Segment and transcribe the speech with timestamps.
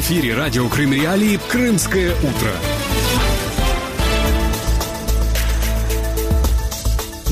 [0.00, 2.79] эфире радио Крым Реалии «Крымское утро».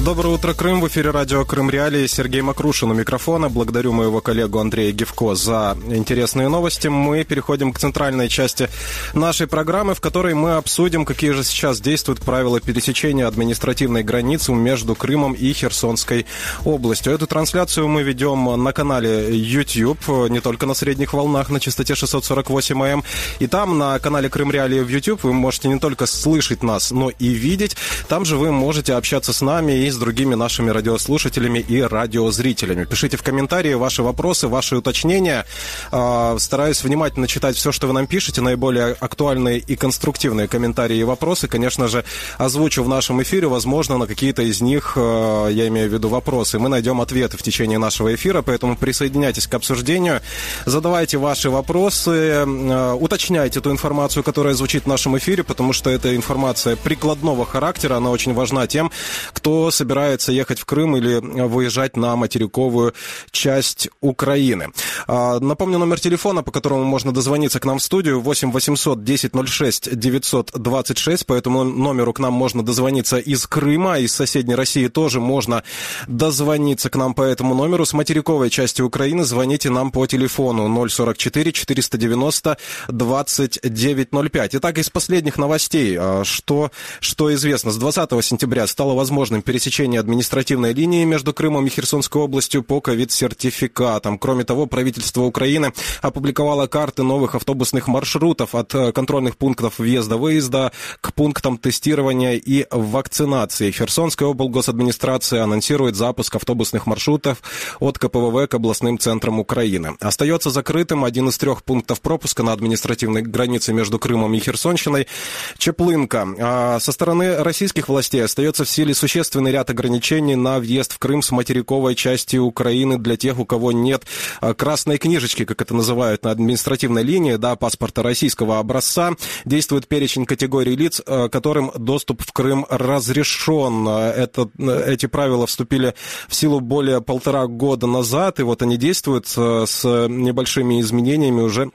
[0.09, 0.81] Доброе утро, Крым.
[0.81, 2.07] В эфире радио Крым Реалии.
[2.07, 3.51] Сергей Макрушин у микрофона.
[3.51, 6.89] Благодарю моего коллегу Андрея Гевко за интересные новости.
[6.89, 8.71] Мы переходим к центральной части
[9.13, 14.95] нашей программы, в которой мы обсудим, какие же сейчас действуют правила пересечения административной границы между
[14.95, 16.25] Крымом и Херсонской
[16.65, 17.13] областью.
[17.13, 22.83] Эту трансляцию мы ведем на канале YouTube, не только на средних волнах на частоте 648
[22.83, 23.05] АМ.
[23.41, 27.11] И там, на канале Крым Реалии в YouTube, вы можете не только слышать нас, но
[27.11, 27.77] и видеть.
[28.09, 32.85] Там же вы можете общаться с нами и другими нашими радиослушателями и радиозрителями.
[32.85, 35.45] Пишите в комментарии ваши вопросы, ваши уточнения.
[35.91, 41.05] А, стараюсь внимательно читать все, что вы нам пишете, наиболее актуальные и конструктивные комментарии и
[41.05, 41.49] вопросы.
[41.49, 42.05] Конечно же,
[42.39, 46.59] озвучу в нашем эфире, возможно, на какие-то из них, а, я имею в виду вопросы,
[46.59, 50.21] мы найдем ответы в течение нашего эфира, поэтому присоединяйтесь к обсуждению,
[50.67, 56.15] задавайте ваши вопросы, а, уточняйте ту информацию, которая звучит в нашем эфире, потому что это
[56.15, 58.91] информация прикладного характера, она очень важна тем,
[59.33, 62.93] кто собирается собирается ехать в Крым или выезжать на материковую
[63.31, 64.69] часть Украины.
[65.07, 69.97] А, напомню номер телефона, по которому можно дозвониться к нам в студию 8 800 1006
[69.99, 71.25] 926.
[71.25, 75.63] По этому номеру к нам можно дозвониться из Крыма, из соседней России тоже можно
[76.07, 77.87] дозвониться к нам по этому номеру.
[77.87, 82.59] С материковой части Украины звоните нам по телефону 044 490
[82.89, 84.55] 2905.
[84.57, 87.71] Итак, из последних новостей, а, что, что известно.
[87.71, 92.81] С 20 сентября стало возможным пересечение пересечения административной линии между Крымом и Херсонской областью по
[92.81, 94.19] ковид-сертификатам.
[94.19, 101.13] Кроме того, правительство Украины опубликовало карты новых автобусных маршрутов от э, контрольных пунктов въезда-выезда к
[101.13, 103.71] пунктам тестирования и вакцинации.
[103.71, 107.43] Херсонская облгосадминистрация анонсирует запуск автобусных маршрутов
[107.79, 109.97] от КПВВ к областным центрам Украины.
[110.01, 115.09] Остается закрытым один из трех пунктов пропуска на административной границе между Крымом и Херсонщиной–
[115.59, 116.27] Чеплынка.
[116.39, 120.99] А со стороны российских властей остается в силе существенный ряд ряд ограничений на въезд в
[121.01, 124.05] Крым с материковой части Украины для тех, у кого нет
[124.41, 129.17] а, красной книжечки, как это называют на административной линии, да, паспорта российского образца.
[129.45, 133.89] Действует перечень категорий лиц, а, которым доступ в Крым разрешен.
[133.89, 134.49] Это,
[134.87, 135.95] эти правила вступили
[136.29, 141.73] в силу более полтора года назад, и вот они действуют с небольшими изменениями уже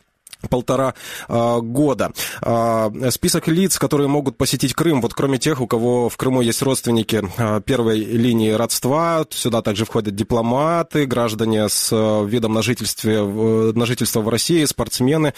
[0.49, 0.93] полтора
[1.27, 2.11] э, года.
[2.41, 6.61] Э, список лиц, которые могут посетить Крым, вот кроме тех, у кого в Крыму есть
[6.61, 13.17] родственники э, первой линии родства, сюда также входят дипломаты, граждане с э, видом на, жительстве,
[13.17, 15.33] э, на жительство в России, спортсмены.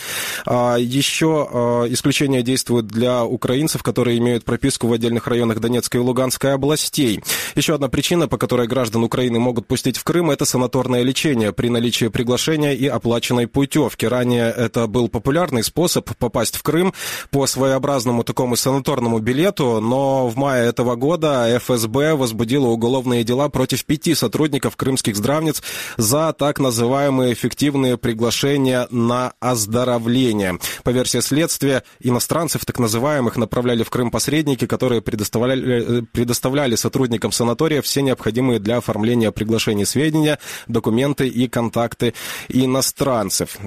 [0.45, 6.03] Э, еще э, исключения действуют для украинцев, которые имеют прописку в отдельных районах Донецкой и
[6.03, 7.21] Луганской областей.
[7.55, 11.69] Еще одна причина, по которой граждан Украины могут пустить в Крым, это санаторное лечение при
[11.69, 14.05] наличии приглашения и оплаченной путевки.
[14.05, 16.93] Ранее это был популярный способ попасть в Крым
[17.29, 23.83] по своеобразному такому санаторному билету, но в мае этого года ФСБ возбудила уголовные дела против
[23.83, 25.61] пяти сотрудников крымских здравниц
[25.97, 30.59] за так называемые эффективные приглашения на оздоровление.
[30.83, 37.81] По версии следствия, иностранцев, так называемых, направляли в Крым посредники, которые предоставляли, предоставляли сотрудникам санатория
[37.81, 40.39] все необходимые для оформления приглашений сведения,
[40.69, 42.13] документы и контакты
[42.47, 43.57] иностранцев.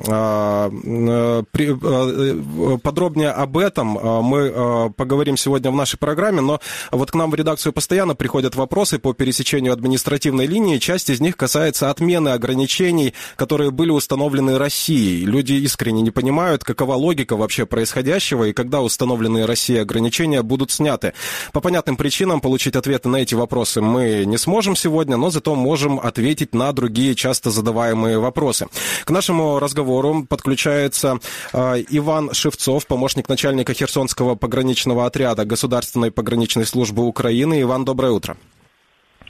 [1.18, 7.14] Э, э, подробнее об этом э, мы поговорим сегодня в нашей программе, но вот к
[7.14, 10.78] нам в редакцию постоянно приходят вопросы по пересечению административной линии.
[10.78, 15.24] Часть из них касается отмены ограничений, которые были установлены Россией.
[15.24, 21.12] Люди искренне не понимают, какова логика вообще происходящего и когда установленные Россией ограничения будут сняты.
[21.52, 25.98] По понятным причинам получить ответы на эти вопросы мы не сможем сегодня, но зато можем
[25.98, 28.66] ответить на другие часто задаваемые вопросы.
[29.04, 31.19] К нашему разговору подключается находится
[31.53, 37.61] э, Иван Шевцов, помощник начальника Херсонского пограничного отряда Государственной пограничной службы Украины.
[37.61, 38.35] Иван, доброе утро.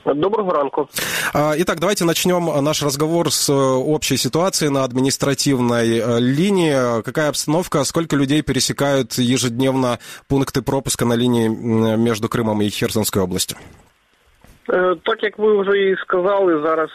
[0.04, 0.90] Доброго ранку.
[1.32, 7.02] А, итак, давайте начнем наш разговор с э, общей ситуации на административной э, линии.
[7.02, 9.98] Какая обстановка, сколько людей пересекают ежедневно
[10.28, 11.48] пункты пропуска на линии
[11.96, 13.56] между Крымом и Херсонской областью?
[15.04, 16.90] Так як ви вже і сказали, зараз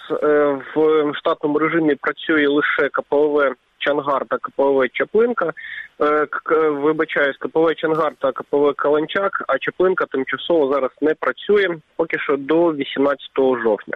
[0.75, 5.53] в штатному режимі працює лише КПВ Чангар та КПВ Чаплинка.
[6.01, 6.27] Е,
[6.69, 12.73] вибачаюсь, КПВ Чангар та КПВ Каланчак, а Чаплинка тимчасово зараз не працює поки що до
[12.73, 13.19] 18
[13.63, 13.95] жовтня.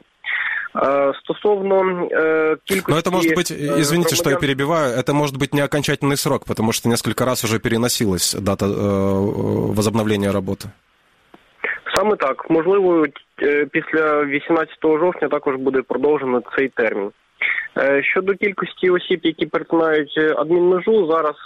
[0.75, 2.92] Е, стосовно э, кількости...
[2.92, 6.72] Но это может быть, извините, что я перебиваю, это может быть не окончательный срок, потому
[6.72, 8.69] что несколько раз уже переносилась дата э,
[9.75, 10.69] возобновления работы.
[11.95, 13.06] Саме так, можливо,
[13.72, 17.12] після 18 жовтня також буде продовжено цей термін.
[18.02, 21.37] Щодо кількості осіб, які перетинають адмінмежу, зараз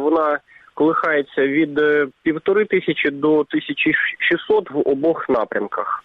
[0.00, 0.38] вона
[0.74, 1.80] колихається від
[2.22, 6.04] півтори тисячі до 1600 в обох напрямках.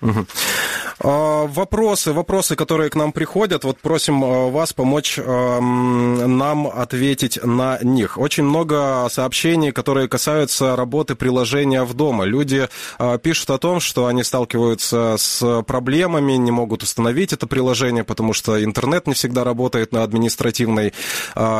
[0.00, 0.26] Угу.
[1.02, 8.18] Вопросы, вопросы, которые к нам приходят, вот просим а, вас помочь нам ответить на них.
[8.18, 12.24] Очень много сообщений, которые касаются работы приложения в дома.
[12.24, 12.68] Люди
[12.98, 18.34] а, пишут о том, что они сталкиваются с проблемами, не могут установить это приложение, потому
[18.34, 20.92] что интернет не всегда работает на административной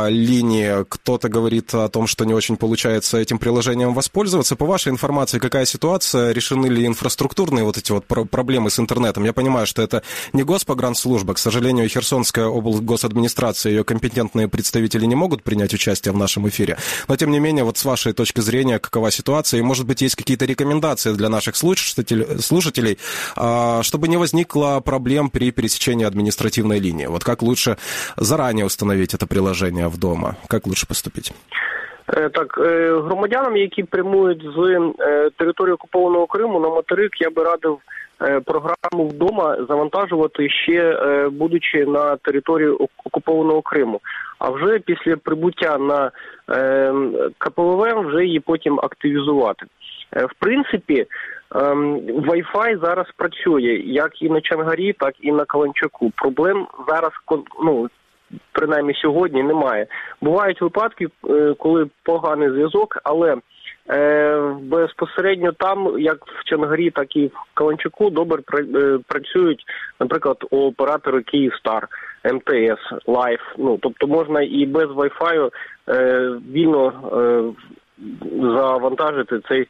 [0.09, 0.85] линии.
[0.89, 4.55] Кто-то говорит о том, что не очень получается этим приложением воспользоваться.
[4.57, 6.33] По вашей информации, какая ситуация?
[6.33, 8.30] Решены ли инфраструктурные вот эти вот проблемы
[8.70, 9.24] с интернетом.
[9.26, 10.02] Я понимаю, что это
[10.34, 11.34] не Госпогранслужба.
[11.34, 16.78] К сожалению, Херсонская область госадминистрация, ее компетентные представители не могут принять участие в нашем эфире.
[17.08, 19.60] Но, тем не менее, вот с вашей точки зрения, какова ситуация?
[19.60, 22.98] И, может быть, есть какие-то рекомендации для наших слушателей,
[23.36, 27.08] а, чтобы не возникло проблем при пересечении административной линии?
[27.08, 27.78] Вот как лучше
[28.18, 30.36] заранее установить это приложение в дома?
[30.48, 31.34] Как лучше поступить?
[32.06, 32.58] Так,
[33.08, 34.92] громадянам, які прямують з
[35.38, 37.80] території окупованого Криму на материк, я би радив Е,
[38.45, 42.69] програму вдома завантажувати ще е, будучи на території
[43.05, 44.01] окупованого Криму.
[44.39, 46.11] А вже після прибуття на
[46.51, 46.93] е,
[47.39, 49.67] КПВВ вже її потім активізувати.
[50.13, 51.07] В принципі,
[51.51, 56.13] Wi-Fi зараз працює як і на Чангарі, так і на Каланчаку.
[56.17, 57.11] Проблем зараз
[57.65, 57.89] ну,
[58.53, 59.87] принаймні сьогодні немає.
[60.21, 61.07] Бувають випадки,
[61.59, 63.37] коли поганий зв'язок, але Е,
[64.61, 69.65] безпосередньо там, як в Чангарі, так і в Каланчуку, добре е, працюють,
[70.01, 71.89] наприклад, оператори Київстар,
[72.25, 73.41] МТС, Лайф.
[73.59, 75.51] Ну тобто можна і без Wi-Fi
[75.89, 76.93] е, вільно
[78.41, 79.69] завантажити цей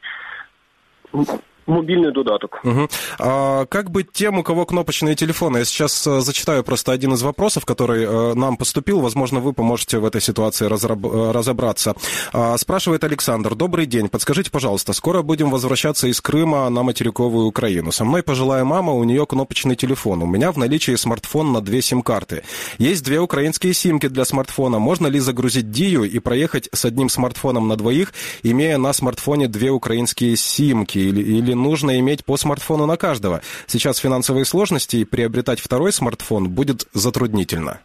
[1.71, 2.59] мобільний додаток.
[2.63, 2.89] Угу.
[3.19, 5.57] А, как быть тем, у кого кнопочные телефоны?
[5.57, 8.99] Я сейчас э, зачитаю просто один из вопросов, который э, нам поступил.
[8.99, 11.95] Возможно, вы поможете в этой ситуации э, разобраться.
[12.33, 13.55] А, спрашивает Александр.
[13.55, 14.09] Добрый день.
[14.09, 17.91] Подскажите, пожалуйста, скоро будем возвращаться из Крыма на материковую Украину.
[17.91, 20.21] Со мной пожилая мама, у нее кнопочный телефон.
[20.21, 22.43] У меня в наличии смартфон на две сим-карты.
[22.77, 24.79] Есть две украинские симки для смартфона.
[24.79, 28.13] Можно ли загрузить Дию и проехать с одним смартфоном на двоих,
[28.43, 30.99] имея на смартфоне две украинские симки?
[30.99, 33.40] Или, или нужно иметь по смартфону на каждого.
[33.66, 37.78] Сейчас финансовые сложности, и приобретать второй смартфон будет затруднительно.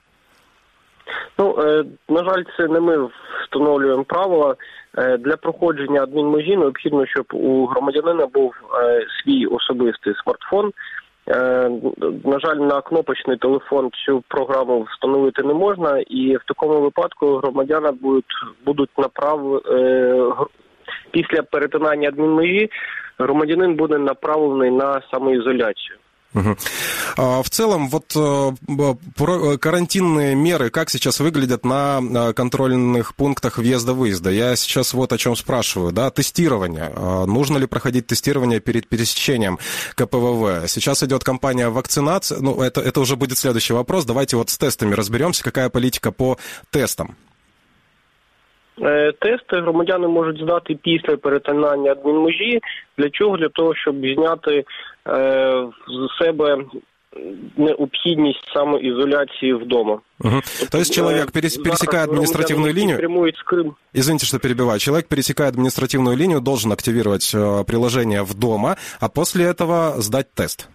[1.37, 1.55] Ну,
[2.09, 3.09] на жаль, це не ми
[3.43, 4.55] встановлюємо правила.
[5.19, 8.53] Для проходження адмінмежі необхідно, щоб у громадянина був
[9.23, 10.71] свій особистий смартфон.
[12.25, 17.91] На жаль, на кнопочний телефон цю програму встановити не можна, і в такому випадку громадяна
[17.91, 18.25] будуть
[18.65, 19.61] будуть направ
[21.11, 22.69] після перетинання адмінмежі
[23.18, 25.98] громадянин буде направлений на самоизоляцию.
[26.36, 26.56] Угу.
[27.42, 28.52] В целом, вот э,
[29.18, 34.30] э, карантинные меры, как сейчас выглядят на э, контрольных пунктах въезда-выезда?
[34.30, 36.90] Я сейчас вот о чем спрашиваю, да, тестирование.
[37.26, 39.58] Нужно ли проходить тестирование перед пересечением
[39.94, 40.68] КПВВ?
[40.68, 44.04] Сейчас идет кампания вакцинации, ну, это, это уже будет следующий вопрос.
[44.04, 46.36] Давайте вот с тестами разберемся, какая политика по
[46.70, 47.16] тестам.
[48.81, 52.59] Е, тести громадяни можуть здати після перетинання адмінмежі.
[52.97, 53.37] Для чого?
[53.37, 54.63] Для того, щоб зняти
[55.07, 56.57] е, з себе
[57.57, 59.99] необхідність самоизоляции вдома.
[60.19, 60.41] Угу.
[60.71, 62.97] То есть человек перес, пересекая административную линию...
[62.97, 63.75] Прямует с Крым.
[63.93, 64.79] Извините, что перебиваю.
[64.79, 70.69] Человек, пересекая административную линию, должен активировать э, приложение в дома, а после этого сдать тест.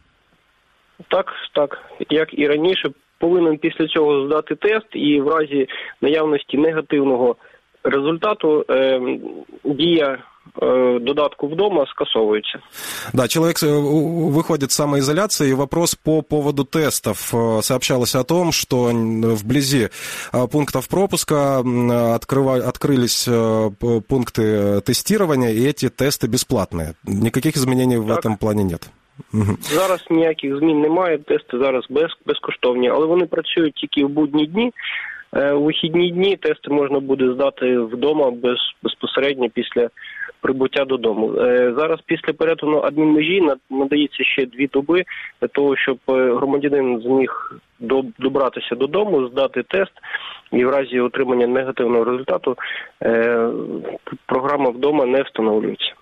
[1.09, 1.79] Так, так.
[2.11, 5.69] Як і раніше, повинен після цього здати тест, і в разі
[6.01, 7.37] наявності негативного
[7.87, 9.01] результату е,
[9.65, 10.19] дія
[10.63, 12.59] е, додатку вдома скасовывается.
[13.15, 17.35] Да, человек э, выходит с самоизоляции, и вопрос по поводу тестов.
[17.35, 19.89] Э, сообщалось о том, что вблизи
[20.33, 21.59] э, пунктов пропуска
[22.15, 22.57] открыва...
[22.57, 23.29] открылись
[24.09, 26.95] пункты тестирования, и эти тесты бесплатные.
[27.05, 28.07] Никаких изменений так.
[28.07, 28.91] в этом плане нет.
[29.61, 34.73] Зараз ніяких змін немає, тести зараз без, безкоштовні, але вони працюють тільки в будні дні.
[35.36, 39.90] Е, у вихідні дні тести можна буде здати вдома без безпосередньо після
[40.42, 41.34] прибуття додому.
[41.34, 45.04] Е, зараз після перетину адмінмежі надається ще дві доби
[45.42, 47.60] для того, щоб е, громадянин зміг
[48.20, 49.92] добратися додому, здати тест.
[50.52, 52.58] І в разі отримання негативного результату
[54.26, 55.94] програма вдома не встановлюється.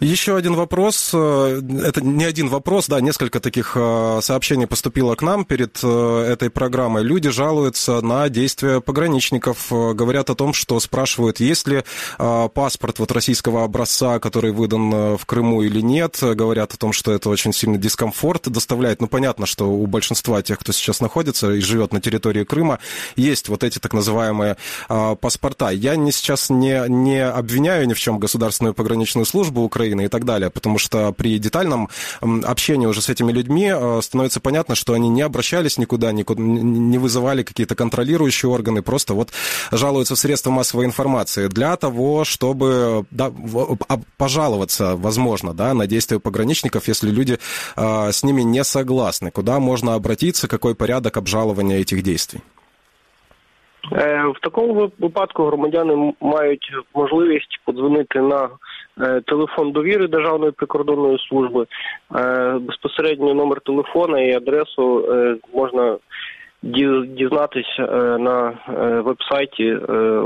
[0.00, 1.10] Еще один вопрос.
[1.12, 6.26] Э, это не один вопрос, да, несколько таких э, сообщений поступило к нам перед э,
[6.28, 7.02] этой программой.
[7.02, 11.84] Люди жалуются на действия пограничников, говорят о том, что спрашивают, есть ли
[12.18, 16.18] паспорт вот российского образца, который выдан в Крыму или нет.
[16.20, 19.00] Говорят о том, что это очень сильный дискомфорт доставляет.
[19.00, 22.78] Ну, понятно, что у большинства тех, кто сейчас находится и живет на территории Крыма,
[23.16, 24.56] есть вот эти так называемые
[24.88, 25.70] паспорта.
[25.70, 30.08] Я не, сейчас не, не обвиняю ни в чем государственную пограничную службу Украины, Украины и
[30.08, 31.88] так далее, потому что при детальном
[32.20, 36.98] общении уже с этими людьми э, становится понятно, что они не обращались никуда, никуда не
[36.98, 39.32] вызывали какие-то контролирующие органы, просто вот
[39.72, 43.32] жалуются в средства массовой информации для того, чтобы да,
[44.16, 47.38] пожаловаться, возможно, да, на действия пограничников, если люди
[47.76, 49.30] э, с ними не согласны.
[49.30, 52.40] Куда можно обратиться, какой порядок обжалования этих действий?
[53.92, 58.48] Е, в такому випадку громадяни мають можливість подзвонити на
[59.00, 61.66] е, телефон довіри Державної прикордонної служби.
[62.16, 65.08] Е, безпосередньо номер телефона і адресу
[65.54, 65.98] можна
[66.62, 67.78] дізнатись
[68.18, 68.54] на
[69.04, 69.74] веб-сайті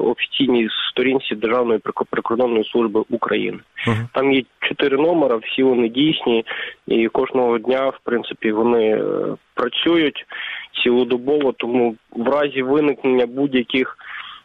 [0.05, 3.59] офіційній сторінці Державної прикордонної служби України.
[3.89, 4.07] Uh-huh.
[4.13, 6.45] Там є чотири номера, всі вони дійсні,
[6.87, 9.03] і кожного дня, в принципі, вони
[9.55, 10.27] працюють
[10.83, 13.99] цілодобово, тому в разі виникнення будь-яких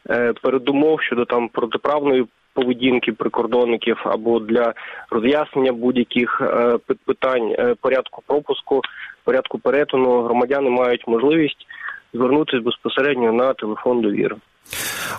[0.10, 4.74] е, передумов щодо там протиправної поведінки прикордонників або для
[5.10, 8.82] роз'яснення будь-яких е, питань е, порядку пропуску,
[9.24, 11.68] порядку перетину, громадяни мають можливість
[12.14, 14.36] звернутися безпосередньо на телефон довіри.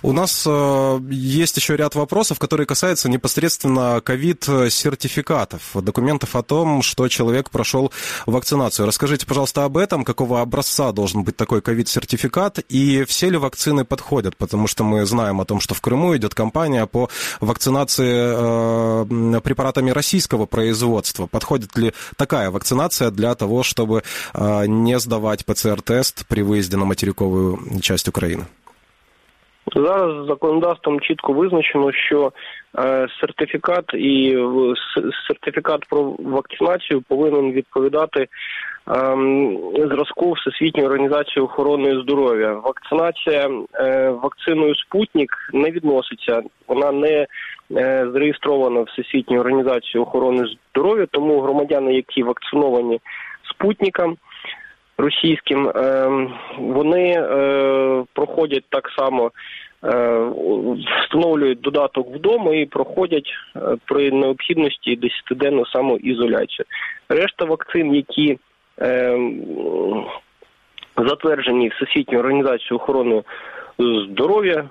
[0.02, 7.06] У нас э, есть еще ряд вопросов, которые касаются непосредственно ковид-сертификатов, документов о том, что
[7.08, 7.92] человек прошел
[8.26, 8.86] вакцинацию.
[8.86, 14.36] Расскажите, пожалуйста, об этом, какого образца должен быть такой ковид-сертификат, и все ли вакцины подходят,
[14.36, 17.08] потому что мы знаем о том, что в Крыму идет кампания по
[17.40, 21.26] вакцинации э, препаратами российского производства.
[21.26, 24.02] Подходит ли такая вакцинация для того, чтобы
[24.34, 28.46] э, не сдавать ПЦР-тест при выезде на материковую часть Украины?
[29.66, 32.32] Зараз законодавством чітко визначено, що
[32.78, 34.38] е, сертифікат і
[35.28, 38.26] сертифікат про вакцинацію повинен відповідати
[38.86, 42.52] ем, зразку Всесвітньої організації охорони здоров'я.
[42.52, 47.26] Вакцинація е, вакциною Спутник не відноситься, вона не е,
[48.12, 53.00] зареєстрована Всесвітньою організацією охорони здоров'я, тому громадяни, які вакциновані
[53.50, 54.16] Спутником,
[54.98, 55.72] Російським
[56.58, 57.22] вони
[58.14, 59.30] проходять так само
[59.84, 60.30] Е,
[61.04, 66.66] встановлюють додаток вдома і проходять е, при необхідності 10-денну самоізоляцію.
[67.08, 68.38] Решта вакцин, які
[68.80, 69.18] е,
[70.96, 73.22] затверджені Всесвітньою організацією охорони
[73.78, 74.70] здоров'я,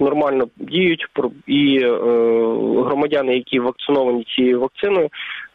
[0.00, 1.06] нормально діють
[1.46, 1.78] і
[2.84, 5.08] громадяни, які вакциновані цією вакциною,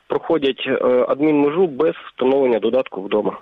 [0.10, 3.39] проходять э, админмежу без встановления додатку вдома.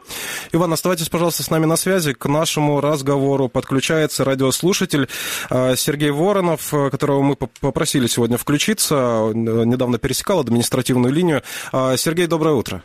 [0.52, 2.14] Иван, оставайтесь, пожалуйста, с нами на связи.
[2.14, 5.08] К нашему разговору подключается радиослушатель
[5.50, 9.32] э, Сергей Воронов, э, которого мы попросили сегодня включиться.
[9.34, 11.42] Недавно пересекал административную линию.
[11.96, 12.84] Сергей, доброе утро.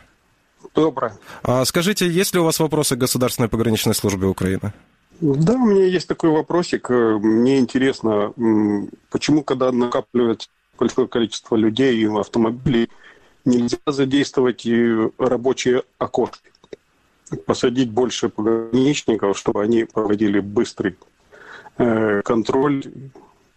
[0.73, 1.17] Доброе.
[1.65, 4.73] Скажите, есть ли у вас вопросы к Государственной пограничной службе Украины?
[5.19, 6.89] Да, у меня есть такой вопросик.
[6.89, 8.33] Мне интересно,
[9.11, 10.47] почему, когда накапливается
[10.79, 12.89] большое количество людей и автомобилей,
[13.45, 16.51] нельзя задействовать и рабочие окошки.
[17.45, 20.95] Посадить больше пограничников, чтобы они проводили быстрый
[21.77, 22.83] э, контроль,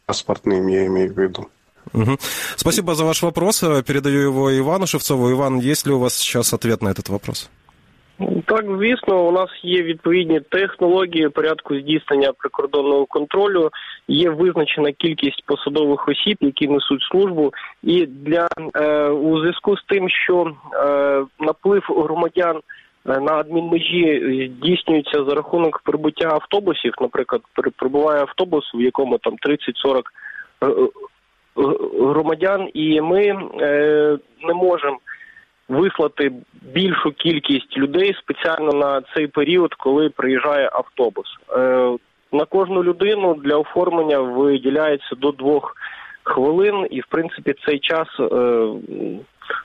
[0.06, 1.48] паспортный, я имею в виду.
[1.92, 2.18] Угу.
[2.56, 3.60] Спасибо за ваш вопрос.
[3.60, 5.30] Передаю его Ивану Шевцову.
[5.30, 7.48] Иван, есть ли у вас сейчас ответ на этот вопрос?
[8.46, 13.70] Так, звісно, у нас є відповідні технології порядку здійснення прикордонного контролю.
[14.08, 20.08] Є визначена кількість посадових осіб, які несуть службу, і для е, у зв'язку з тим,
[20.08, 22.56] що е, наплив громадян
[23.08, 26.92] е, на адмінмежі здійснюється за рахунок прибуття автобусів.
[27.00, 27.42] Наприклад,
[27.76, 29.34] прибуває автобус, в якому там
[29.86, 30.02] 30-40
[30.60, 30.88] е, е,
[32.00, 33.22] громадян, і ми
[33.60, 34.98] е, не можемо
[35.68, 36.32] вислати
[36.62, 41.26] більшу кількість людей спеціально на цей період, коли приїжджає автобус.
[41.56, 41.96] Е,
[42.32, 45.76] на кожну людину для оформлення виділяється до двох
[46.22, 48.68] хвилин, і в принципі цей час е,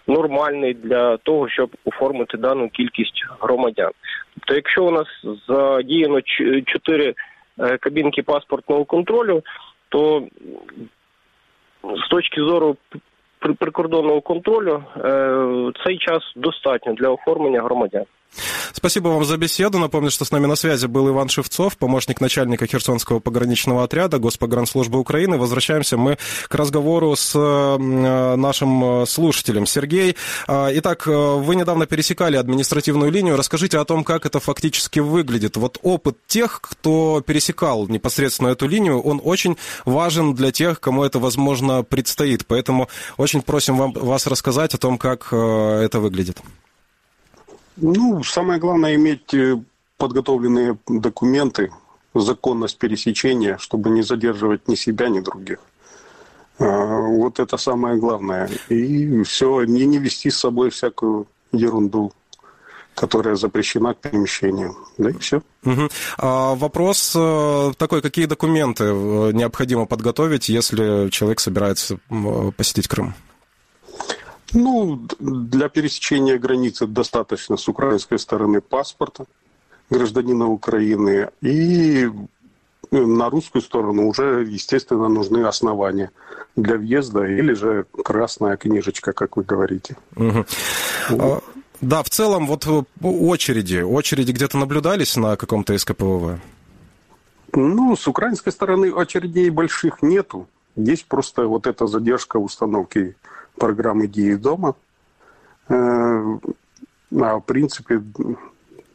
[0.07, 3.91] нормальний для того, щоб оформити дану кількість громадян.
[4.33, 5.07] Тобто, якщо у нас
[5.47, 6.21] задіяно
[6.65, 7.13] чотири
[7.59, 9.43] е, кабінки паспортного контролю,
[9.89, 10.27] то
[11.83, 12.77] з точки зору
[13.59, 14.83] прикордонного контролю
[15.85, 18.05] цей час достатньо для оформлення громадян.
[18.73, 19.79] Спасибо вам за беседу.
[19.79, 24.99] Напомню, что с нами на связи был Иван Шевцов, помощник начальника Херсонского пограничного отряда Госпогранслужбы
[24.99, 25.37] Украины.
[25.37, 29.65] Возвращаемся мы к разговору с э, нашим слушателем.
[29.65, 30.15] Сергей,
[30.47, 33.35] э, итак, э, вы недавно пересекали административную линию.
[33.35, 35.57] Расскажите о том, как это фактически выглядит.
[35.57, 41.19] Вот опыт тех, кто пересекал непосредственно эту линию, он очень важен для тех, кому это,
[41.19, 42.45] возможно, предстоит.
[42.47, 46.37] Поэтому очень просим вам, вас рассказать о том, как это выглядит.
[47.77, 49.57] Ну, самое главное иметь э,
[49.97, 51.71] подготовленные документы,
[52.13, 55.59] законность пересечения, чтобы не задерживать ни себя, ни других.
[56.59, 58.49] А, вот это самое главное.
[58.69, 62.13] И все, не, не вести с собой всякую ерунду,
[62.95, 64.75] которая запрещена к перемещению.
[64.97, 65.41] Да и все.
[65.63, 65.89] Угу.
[66.17, 71.99] А, вопрос э, такой, какие документы э, необходимо подготовить, если человек собирается
[72.57, 73.13] посетить Крым?
[74.53, 79.25] Ну, для пересечения границы достаточно с украинской стороны паспорта
[79.89, 81.29] гражданина Украины.
[81.41, 82.09] И э,
[82.91, 86.11] на русскую сторону уже, естественно, нужны основания
[86.55, 89.95] для въезда или же красная книжечка, как вы говорите.
[90.15, 90.45] Угу.
[91.09, 91.43] Вот.
[91.81, 96.39] Да, в целом, вот э, очереди, очереди где-то наблюдались на каком-то СКПВВ?
[97.53, 100.47] Ну, с украинской стороны очередей больших нету.
[100.75, 103.15] Есть просто вот эта задержка установки
[103.57, 104.75] программы «Идеи дома».
[105.69, 105.73] Э,
[107.19, 108.01] а в принципе,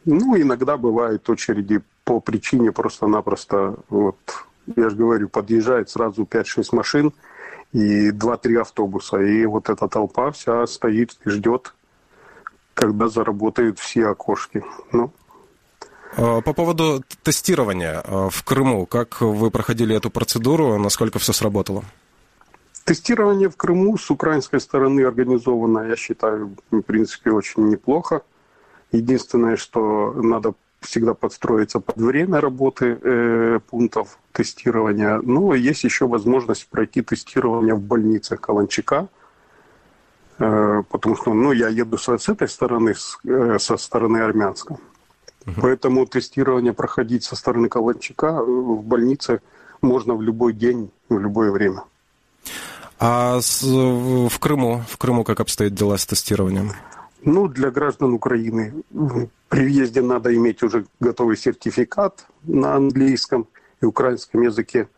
[0.04, 4.16] ну, иногда бывают очереди по причине просто-напросто, вот,
[4.76, 7.12] я же говорю, подъезжает сразу 5-6 машин
[7.72, 9.18] и 2-3 автобуса.
[9.18, 11.74] И вот эта толпа вся стоит и ждет,
[12.74, 14.64] когда заработают все окошки.
[14.92, 15.12] Ну,
[16.16, 21.84] а, по поводу тестирования а, в Крыму, как вы проходили эту процедуру, насколько все сработало?
[22.86, 28.22] Тестирование в Крыму с украинской стороны организовано, я считаю, в принципе, очень неплохо.
[28.92, 35.20] Единственное, что надо всегда подстроиться под время работы э, пунктов тестирования.
[35.20, 39.08] Но есть еще возможность пройти тестирование в больнице Каланчика,
[40.38, 44.76] э, потому что ну, я еду с, с этой стороны, с, э, со стороны армянской.
[44.76, 45.54] Uh-huh.
[45.60, 49.40] Поэтому тестирование проходить со стороны Каланчика э, в больнице
[49.82, 51.82] можно в любой день, в любое время.
[52.98, 56.72] А с, в Крыму, в Крыму как обстоят дела с тестированием?
[57.22, 58.72] Ну, для граждан Украины
[59.48, 63.48] при въезде надо иметь уже готовый сертификат на английском
[63.80, 64.88] и украинском языке.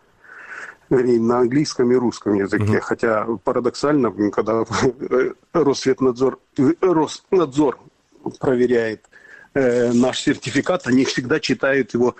[0.90, 2.78] Вернее, на английском и русском языке.
[2.78, 2.80] Угу.
[2.80, 4.64] Хотя парадоксально, когда
[5.52, 6.38] Росветнадзор,
[6.80, 7.78] Роснадзор
[8.40, 9.04] проверяет
[9.54, 12.14] э, наш сертификат, они всегда читают его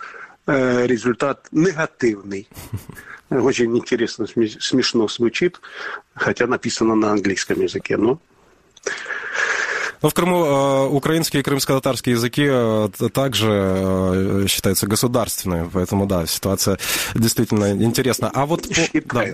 [0.48, 2.48] результат негативный.
[3.30, 5.60] Очень интересно, смешно звучит,
[6.14, 7.96] хотя написано на английском языке.
[7.96, 8.20] Но
[10.02, 16.26] но в Крыму э, украинский и крымско-татарский языки э, также э, считаются государственными, поэтому да,
[16.26, 16.78] ситуация
[17.14, 18.30] действительно интересна.
[18.32, 19.26] А вот по, да,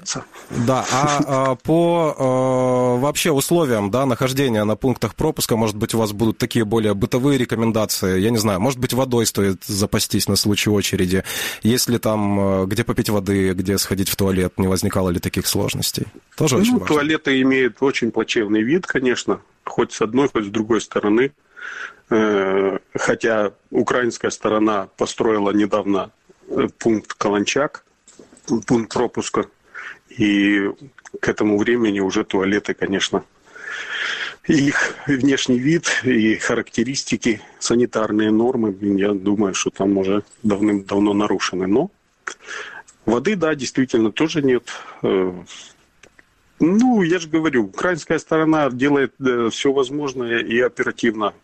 [0.50, 6.12] да, а, а по вообще условиям да, нахождения на пунктах пропуска, может быть, у вас
[6.12, 10.70] будут такие более бытовые рекомендации, я не знаю, может быть, водой стоит запастись на случай
[10.70, 11.24] очереди,
[11.62, 16.07] если там где попить воды, где сходить в туалет, не возникало ли таких сложностей?
[16.37, 16.87] Тоже ну, очень важно.
[16.87, 21.33] туалеты имеют очень плачевный вид, конечно, хоть с одной, хоть с другой стороны.
[22.11, 26.11] Э, хотя украинская сторона построила недавно
[26.48, 27.85] э, пункт Каланчак,
[28.66, 29.46] пункт пропуска,
[30.11, 30.70] и
[31.20, 33.24] к этому времени уже туалеты, конечно,
[34.46, 41.66] их внешний вид и характеристики, санитарные нормы, я думаю, что там уже давным-давно нарушены.
[41.66, 41.90] Но
[43.07, 44.68] воды, да, действительно тоже нет.
[46.60, 51.34] Ну, я же говорю, украинская сторона делает э, все возможное и оперативно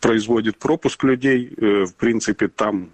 [0.00, 1.52] производит пропуск людей.
[1.56, 2.90] Э, в принципе, там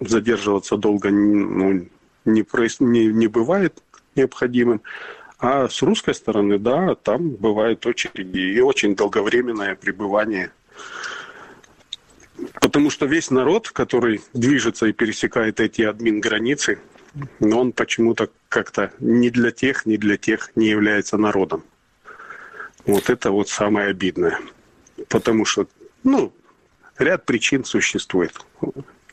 [0.00, 1.86] задерживаться долго ну,
[2.24, 2.44] не,
[2.80, 3.82] не, не бывает
[4.14, 4.80] необходимым.
[5.38, 10.50] А с русской стороны, да, там бывают очереди и очень долговременное пребывание.
[12.60, 16.78] Потому что весь народ, который движется и пересекает эти админ границы,
[17.40, 21.64] но он почему-то как-то ни для тех, ни для тех не является народом.
[22.86, 24.38] Вот это вот самое обидное.
[25.08, 25.66] Потому что,
[26.04, 26.32] ну,
[26.96, 28.32] ряд причин существует.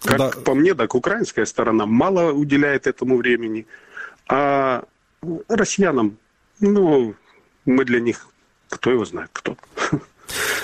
[0.03, 0.29] Как да.
[0.29, 3.65] по мне, так украинская сторона мало уделяет этому времени,
[4.27, 4.83] а
[5.47, 6.17] россиянам,
[6.59, 7.15] ну,
[7.65, 8.27] мы для них,
[8.69, 9.57] кто его знает, кто.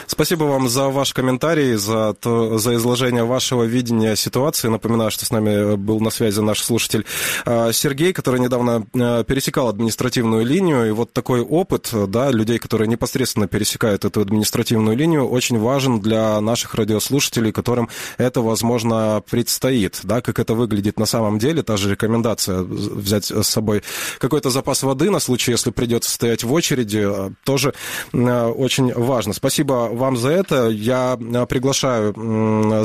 [0.07, 4.67] Спасибо вам за ваш комментарий, за, то, за изложение вашего видения ситуации.
[4.67, 7.05] Напоминаю, что с нами был на связи наш слушатель
[7.45, 10.87] а, Сергей, который недавно а, пересекал административную линию.
[10.87, 16.39] И вот такой опыт да, людей, которые непосредственно пересекают эту административную линию, очень важен для
[16.41, 19.99] наших радиослушателей, которым это, возможно, предстоит.
[20.03, 21.63] Да, как это выглядит на самом деле.
[21.63, 23.83] Та же рекомендация взять с собой
[24.19, 27.07] какой-то запас воды на случай, если придется стоять в очереди,
[27.43, 27.73] тоже
[28.13, 29.33] очень важно.
[29.33, 30.69] Спасибо вам за это.
[30.69, 32.13] Я э, приглашаю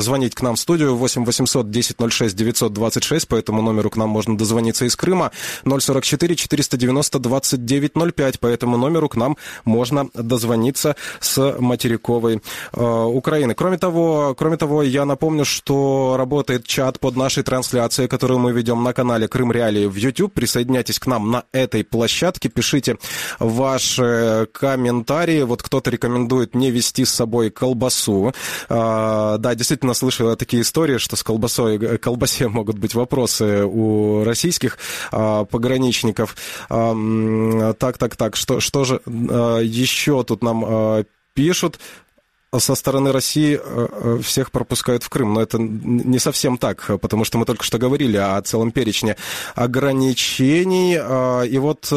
[0.01, 3.27] звонить к нам в студию 8 800 10 06 926.
[3.27, 5.31] По этому номеру к нам можно дозвониться из Крыма.
[5.65, 8.39] 044 490 29 05.
[8.39, 12.41] По этому номеру к нам можно дозвониться с материковой
[12.73, 13.53] э, Украины.
[13.55, 18.83] Кроме того, кроме того, я напомню, что работает чат под нашей трансляцией, которую мы ведем
[18.83, 20.33] на канале Крым Реалии в YouTube.
[20.33, 22.97] Присоединяйтесь к нам на этой площадке, пишите
[23.39, 25.43] ваши комментарии.
[25.43, 28.33] Вот кто-то рекомендует не вести с собой колбасу.
[28.69, 34.23] А, да, действительно слышал такие истории, что с колбасой, э, колбасе могут быть вопросы у
[34.23, 34.77] российских
[35.11, 36.35] а, пограничников.
[36.69, 41.79] А, так, так, так, что, что же еще тут нам пишут?
[42.59, 45.33] Со стороны России э, э, всех пропускают в Крым.
[45.33, 49.15] Но это не совсем так, потому что мы только что говорили о целом перечне
[49.55, 50.97] ограничений.
[50.99, 51.95] А, и вот э,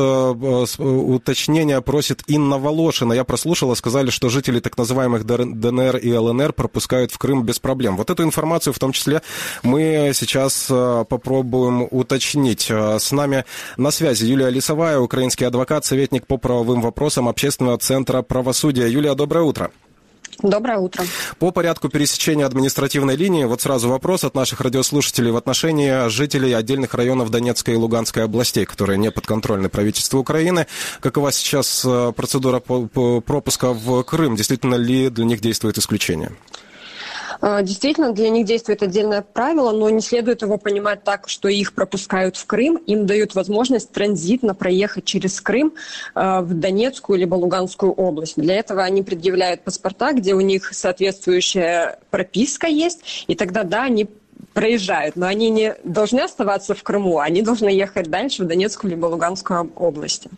[0.79, 3.13] уточнение просит Инна Волошина.
[3.13, 7.97] Я прослушала, сказали, что жители так называемых ДНР и ЛНР пропускают в Крым без проблем.
[7.97, 9.23] Вот эту информацию в том числе
[9.63, 12.71] мы сейчас попробуем уточнить.
[12.71, 13.45] С нами
[13.77, 18.87] на связи Юлия Лисовая, украинский адвокат, советник по правовым вопросам Общественного центра правосудия.
[18.87, 19.71] Юлия, доброе утро.
[20.43, 21.05] Доброе утро.
[21.39, 26.95] По порядку пересечения административной линии, вот сразу вопрос от наших радиослушателей в отношении жителей отдельных
[26.95, 30.67] районов Донецкой и Луганской областей, которые не подконтрольны правительству Украины.
[31.01, 34.37] Какова сейчас э, процедура пропуска в Крым?
[34.37, 36.33] Действительно ли для них действует исключение?
[37.41, 41.75] А, действительно, для них действует отдельное правило, но не следует его понимать так, что их
[41.75, 45.75] пропускают в Крым, им дают возможность транзитно проехать через Крым
[46.15, 48.37] а, в Донецкую либо Луганскую область.
[48.37, 54.09] Для этого они предъявляют паспорта, где у них соответствующая прописка есть, и тогда, да, они
[54.53, 59.07] проезжают, но они не должны оставаться в Крыму, они должны ехать дальше в Донецкую либо
[59.07, 60.31] Луганскую области.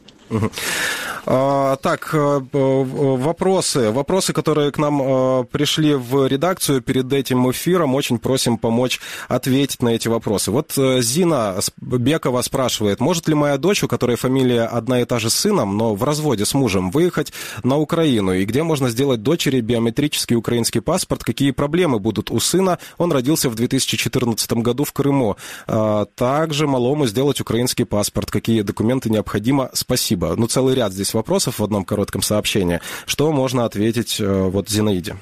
[1.30, 3.90] А, так, э, вопросы.
[3.90, 9.82] Вопросы, которые к нам э, пришли в редакцию перед этим эфиром, очень просим помочь ответить
[9.82, 10.50] на эти вопросы.
[10.50, 15.18] Вот э, Зина Бекова спрашивает, может ли моя дочь, у которой фамилия одна и та
[15.18, 18.32] же с сыном, но в разводе с мужем, выехать на Украину?
[18.32, 21.24] И где можно сделать дочери биометрический украинский паспорт?
[21.24, 22.78] Какие проблемы будут у сына?
[22.96, 25.36] Он родился в 2014 году в Крыму.
[25.66, 28.30] А, также малому сделать украинский паспорт.
[28.30, 29.68] Какие документы необходимо?
[29.74, 30.40] Спасибо спасибо.
[30.40, 32.80] Ну, целый ряд здесь вопросов в одном коротком сообщении.
[33.06, 35.16] Что можно ответить э, вот Зинаиде?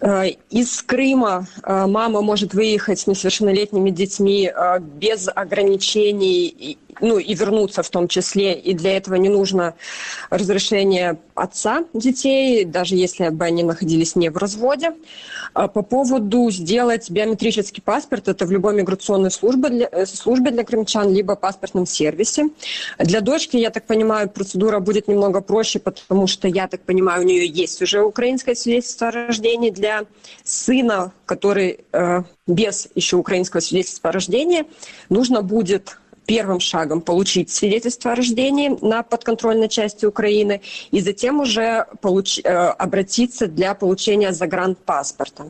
[0.00, 4.50] Э, из Крыма э, мама может выехать с несовершеннолетними детьми
[4.98, 9.74] без ограничений, ну и вернуться в том числе, и для этого не нужно
[10.30, 14.92] разрешение отца детей, даже если бы они находились не в разводе.
[15.52, 20.64] А по поводу сделать биометрический паспорт, это в любой миграционной службе для, э, службе для
[20.64, 22.50] крымчан, либо паспортном сервисе.
[22.98, 27.24] Для дочки, я так понимаю, процедура будет немного проще, потому что, я так понимаю, у
[27.24, 29.70] нее есть уже украинское свидетельство о рождении.
[29.70, 29.89] Для
[30.44, 34.64] сына, который э, без еще украинского свидетельства о рождении,
[35.08, 35.98] нужно будет
[36.30, 40.60] первым шагом получить свидетельство о рождении на подконтрольной части Украины
[40.92, 42.38] и затем уже получ...
[42.44, 45.46] Э, обратиться для получения загранпаспорта.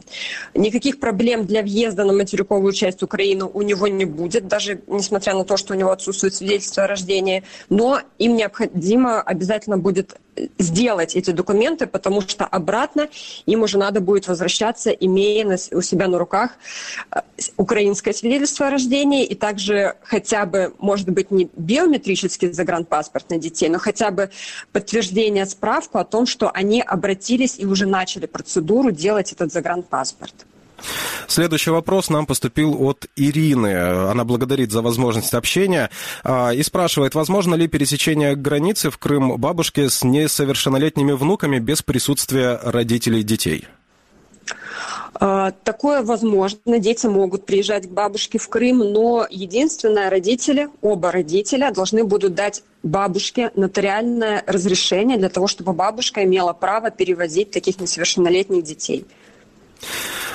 [0.55, 5.45] Никаких проблем для въезда на материковую часть Украины у него не будет, даже несмотря на
[5.45, 10.17] то, что у него отсутствует свидетельство о рождении, но им необходимо обязательно будет
[10.59, 13.09] сделать эти документы, потому что обратно
[13.47, 16.53] им уже надо будет возвращаться, имея у себя на руках
[17.11, 17.21] э,
[17.57, 23.69] украинское свидетельство о рождении и также хотя бы, может быть, не биометрический загранпаспорт на детей,
[23.69, 24.31] но хотя бы
[24.73, 30.47] подтверждение, справку о том, что они обратились и уже начали процедуру делать этот загранпаспорт.
[31.27, 33.75] Следующий вопрос нам поступил от Ирины.
[34.11, 35.91] Она благодарит за возможность общения
[36.25, 42.59] а, и спрашивает, возможно ли пересечение границы в Крым бабушки с несовершеннолетними внуками без присутствия
[42.63, 43.67] родителей детей?
[45.15, 46.79] А, такое возможно.
[46.79, 52.63] Дети могут приезжать к бабушке в Крым, но единственное, родители, оба родителя должны будут дать
[52.83, 59.05] бабушке нотариальное разрешение для того, чтобы бабушка имела право перевозить таких несовершеннолетних детей.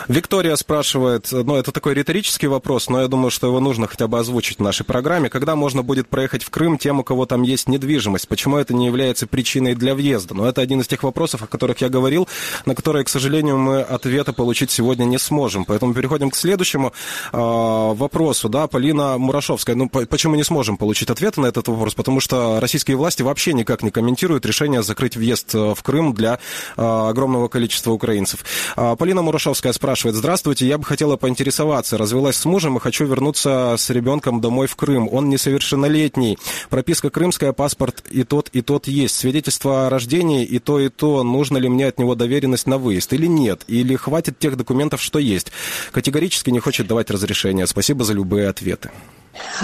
[0.07, 4.19] Виктория спрашивает, ну, это такой риторический вопрос, но я думаю, что его нужно хотя бы
[4.19, 5.29] озвучить в нашей программе.
[5.29, 8.27] Когда можно будет проехать в Крым тем, у кого там есть недвижимость?
[8.27, 10.35] Почему это не является причиной для въезда?
[10.35, 12.27] Но это один из тех вопросов, о которых я говорил,
[12.65, 15.65] на которые, к сожалению, мы ответа получить сегодня не сможем.
[15.65, 16.93] Поэтому переходим к следующему
[17.33, 18.47] э, вопросу.
[18.47, 19.75] Да, Полина Мурашовская.
[19.75, 21.95] Ну, по почему не сможем получить ответа на этот вопрос?
[21.95, 26.39] Потому что российские власти вообще никак не комментируют решение закрыть въезд э, в Крым для
[26.77, 28.45] э, огромного количества украинцев.
[28.77, 33.05] Э, Полина Мурашовская спрашивает, спрашивает, здравствуйте, я бы хотела поинтересоваться, развелась с мужем и хочу
[33.05, 35.07] вернуться с ребенком домой в Крым.
[35.09, 36.37] Он несовершеннолетний.
[36.69, 39.15] Прописка крымская, паспорт и тот, и тот есть.
[39.15, 41.23] Свидетельство о рождении и то, и то.
[41.23, 43.63] Нужно ли мне от него доверенность на выезд или нет?
[43.67, 45.53] Или хватит тех документов, что есть?
[45.93, 47.65] Категорически не хочет давать разрешение.
[47.65, 48.91] Спасибо за любые ответы.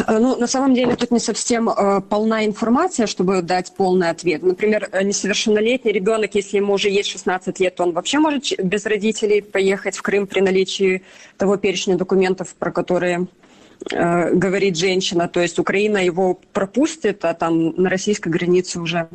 [0.07, 4.43] Э, ну, на самом деле тут не совсем э, полна информация, чтобы дать полный ответ.
[4.43, 8.85] Например, э, несовершеннолетний ребенок, если ему уже есть 16 лет, то он вообще может без
[8.85, 11.03] родителей поехать в Крым при наличии
[11.37, 13.27] того перечня документов, про которые
[13.91, 19.09] э, говорит женщина, то есть Украина его пропустит, а там на российской границе уже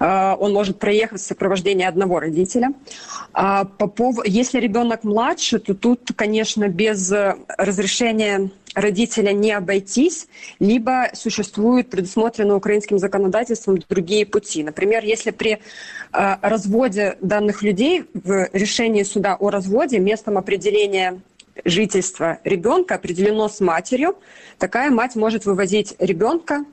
[0.00, 2.72] э, он может проехать в сопровождении одного родителя.
[3.32, 7.12] А по поводу, если ребенок младше, то тут, конечно, без
[7.58, 10.26] разрешения родителя не обойтись,
[10.58, 14.62] либо существуют предусмотренные украинским законодательством другие пути.
[14.62, 15.58] Например, если при э,
[16.42, 21.20] разводе данных людей в решении суда о разводе местом определения
[21.64, 24.16] жительства ребенка определено с матерью,
[24.58, 26.64] такая мать может вывозить ребенка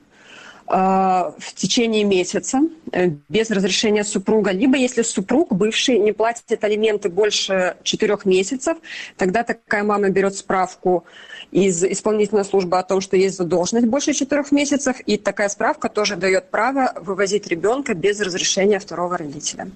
[0.68, 2.60] э, в течение месяца
[2.92, 4.50] э, без разрешения супруга.
[4.50, 8.78] Либо если супруг бывший не платит алименты больше четырех месяцев,
[9.16, 11.04] тогда такая мама берет справку
[11.50, 16.16] из исполнительной службы о том, что есть задолженность больше четырех месяцев, и такая справка тоже
[16.16, 19.70] дает право вывозить ребенка без разрешения второго родителя.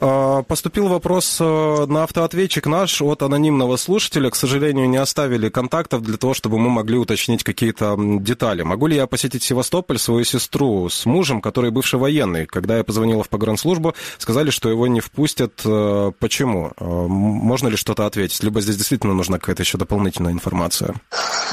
[0.00, 4.30] А, поступил вопрос э, на автоответчик наш от анонимного слушателя.
[4.30, 8.62] К сожалению, не оставили контактов для того, чтобы мы могли уточнить какие-то детали.
[8.62, 12.46] Могу ли я посетить Севастополь, свою сестру с мужем, который бывший военный?
[12.46, 15.62] Когда я позвонила в погранслужбу, сказали, что его не впустят.
[15.64, 16.72] Э, почему?
[16.78, 18.42] Э, можно ли что-то ответить?
[18.42, 20.94] Либо здесь действительно нужна какая-то еще дополнительная информация?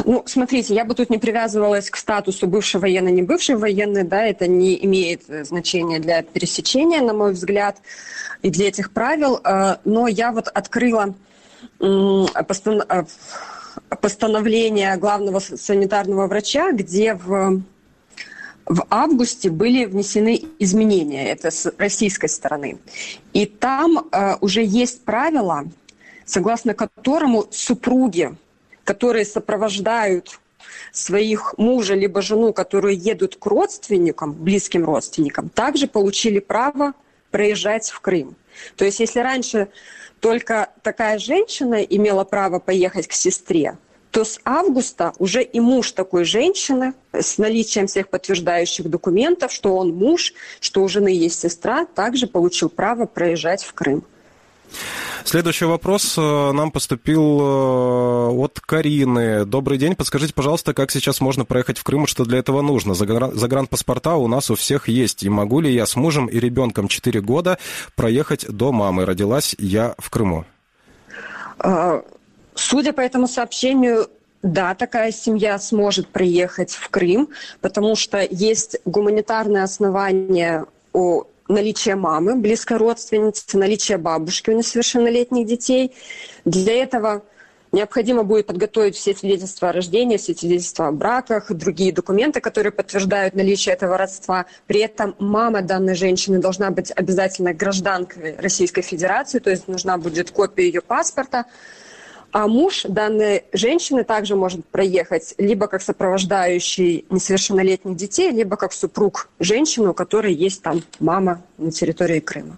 [0.05, 4.23] Ну, смотрите, я бы тут не привязывалась к статусу бывший военный, не бывший военный, да,
[4.25, 7.77] это не имеет значения для пересечения, на мой взгляд
[8.41, 9.39] и для этих правил.
[9.43, 11.13] Э, но я вот открыла
[11.79, 12.25] э,
[14.01, 17.61] постановление главного санитарного врача, где в,
[18.65, 22.77] в августе были внесены изменения, это с российской стороны.
[23.33, 25.65] И там э, уже есть правила,
[26.25, 28.35] согласно которому супруги,
[28.83, 30.39] которые сопровождают
[30.91, 36.93] своих мужа либо жену, которые едут к родственникам, близким родственникам, также получили право
[37.31, 38.35] проезжать в Крым.
[38.75, 39.69] То есть если раньше
[40.19, 43.77] только такая женщина имела право поехать к сестре,
[44.11, 49.91] то с августа уже и муж такой женщины с наличием всех подтверждающих документов, что он
[49.91, 54.03] муж, что у жены есть сестра, также получил право проезжать в Крым.
[55.23, 59.45] Следующий вопрос э, нам поступил э, от Карины.
[59.45, 59.95] Добрый день.
[59.95, 62.93] Подскажите, пожалуйста, как сейчас можно проехать в Крым что для этого нужно?
[62.93, 65.23] Загранпаспорта у нас у всех есть.
[65.23, 67.57] И могу ли я с мужем и ребенком 4 года
[67.95, 69.05] проехать до мамы?
[69.05, 70.45] Родилась я в Крыму.
[71.59, 72.03] А,
[72.55, 74.07] судя по этому сообщению,
[74.41, 77.29] да, такая семья сможет приехать в Крым,
[77.61, 85.93] потому что есть гуманитарное основание о наличие мамы, близкой родственницы, наличие бабушки у несовершеннолетних детей.
[86.45, 87.23] Для этого
[87.71, 93.35] необходимо будет подготовить все свидетельства о рождении, все свидетельства о браках, другие документы, которые подтверждают
[93.35, 94.45] наличие этого родства.
[94.67, 100.31] При этом мама данной женщины должна быть обязательно гражданкой Российской Федерации, то есть нужна будет
[100.31, 101.45] копия ее паспорта,
[102.33, 109.29] а муж данной женщины также может проехать либо как сопровождающий несовершеннолетних детей, либо как супруг
[109.39, 112.57] женщины, у которой есть там мама на территории Крыма.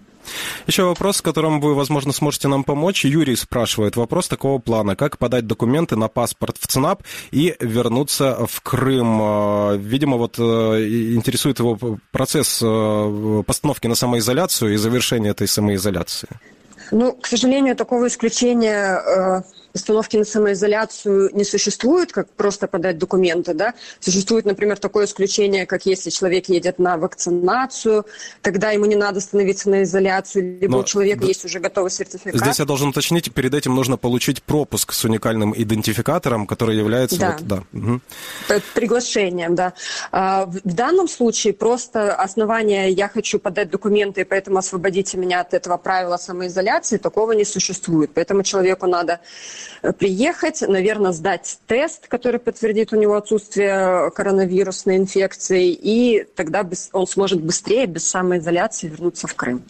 [0.66, 3.04] Еще вопрос, с которым вы, возможно, сможете нам помочь.
[3.04, 4.96] Юрий спрашивает вопрос такого плана.
[4.96, 9.18] Как подать документы на паспорт в ЦНАП и вернуться в Крым?
[9.20, 11.78] А, видимо, вот э, интересует его
[12.10, 16.28] процесс э, постановки на самоизоляцию и завершения этой самоизоляции.
[16.90, 19.44] Ну, к сожалению, такого исключения
[19.76, 23.74] постановки на самоизоляцию не существует, как просто подать документы, да.
[24.00, 28.06] Существует, например, такое исключение, как если человек едет на вакцинацию,
[28.40, 31.90] тогда ему не надо становиться на изоляцию, либо Но, у человека да, есть уже готовый
[31.90, 32.40] сертификат.
[32.40, 37.18] Здесь я должен уточнить, перед этим нужно получить пропуск с уникальным идентификатором, который является...
[37.18, 37.62] Да, вот, да.
[37.78, 38.00] Угу.
[38.74, 39.74] приглашением, да.
[40.10, 45.52] А, в данном случае просто основание «я хочу подать документы, и поэтому освободите меня от
[45.52, 48.10] этого правила самоизоляции», такого не существует.
[48.14, 49.20] Поэтому человеку надо
[49.98, 57.42] приехать, наверное, сдать тест, который подтвердит у него отсутствие коронавирусной инфекции, и тогда он сможет
[57.42, 59.62] быстрее, без самоизоляции вернуться в Крым.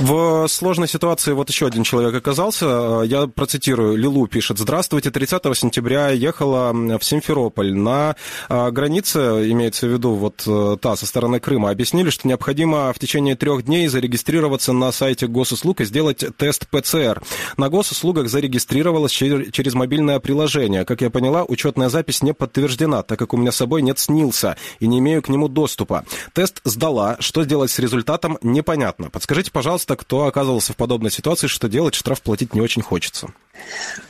[0.00, 3.02] В сложной ситуации вот еще один человек оказался.
[3.04, 3.96] Я процитирую.
[3.96, 4.58] Лилу пишет.
[4.58, 5.10] Здравствуйте.
[5.10, 7.74] 30 сентября ехала в Симферополь.
[7.74, 8.14] На
[8.48, 12.98] а, границе, имеется в виду вот э, та со стороны Крыма, объяснили, что необходимо в
[13.00, 17.20] течение трех дней зарегистрироваться на сайте госуслуг и сделать тест ПЦР.
[17.56, 20.84] На госуслугах зарегистрировалась через мобильное приложение.
[20.84, 24.56] Как я поняла, учетная запись не подтверждена, так как у меня с собой нет СНИЛСа
[24.78, 26.04] и не имею к нему доступа.
[26.34, 27.16] Тест сдала.
[27.18, 29.10] Что сделать с результатом, непонятно.
[29.10, 33.32] Подскажите, пожалуйста, пожалуйста, кто оказывался в подобной ситуации, что делать, штраф платить не очень хочется.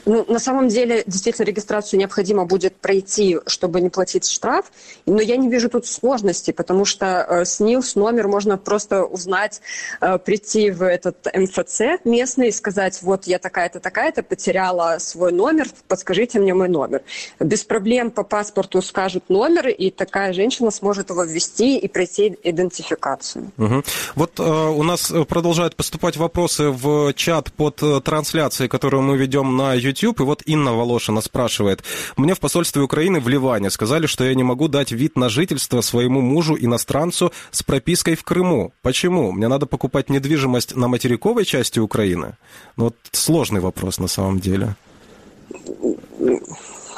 [0.05, 4.73] Ну, на самом деле, действительно, регистрацию необходимо будет пройти, чтобы не платить штраф.
[5.07, 9.61] Но я не вижу тут сложности, потому что э, СНИЛС номер можно просто узнать,
[10.01, 15.69] э, прийти в этот МФЦ местный и сказать, вот я такая-то, такая-то, потеряла свой номер,
[15.89, 17.03] подскажите мне мой номер.
[17.41, 23.53] Без проблем по паспорту скажут номер, и такая женщина сможет его ввести и пройти идентификацию.
[23.59, 23.83] Угу.
[24.15, 29.38] Вот э, у нас продолжают поступать вопросы в чат под э, трансляцией, которую мы ведем
[29.38, 31.83] ведем на YouTube, и вот Инна Волошина спрашивает.
[32.16, 35.81] Мне в посольстве Украины в Ливане сказали, что я не могу дать вид на жительство
[35.81, 38.72] своему мужу, иностранцу, с пропиской в Крыму.
[38.83, 39.33] Почему?
[39.33, 42.37] Мне надо покупать недвижимость на материковой части Украины?
[42.77, 44.77] Ну, вот сложный вопрос на самом деле.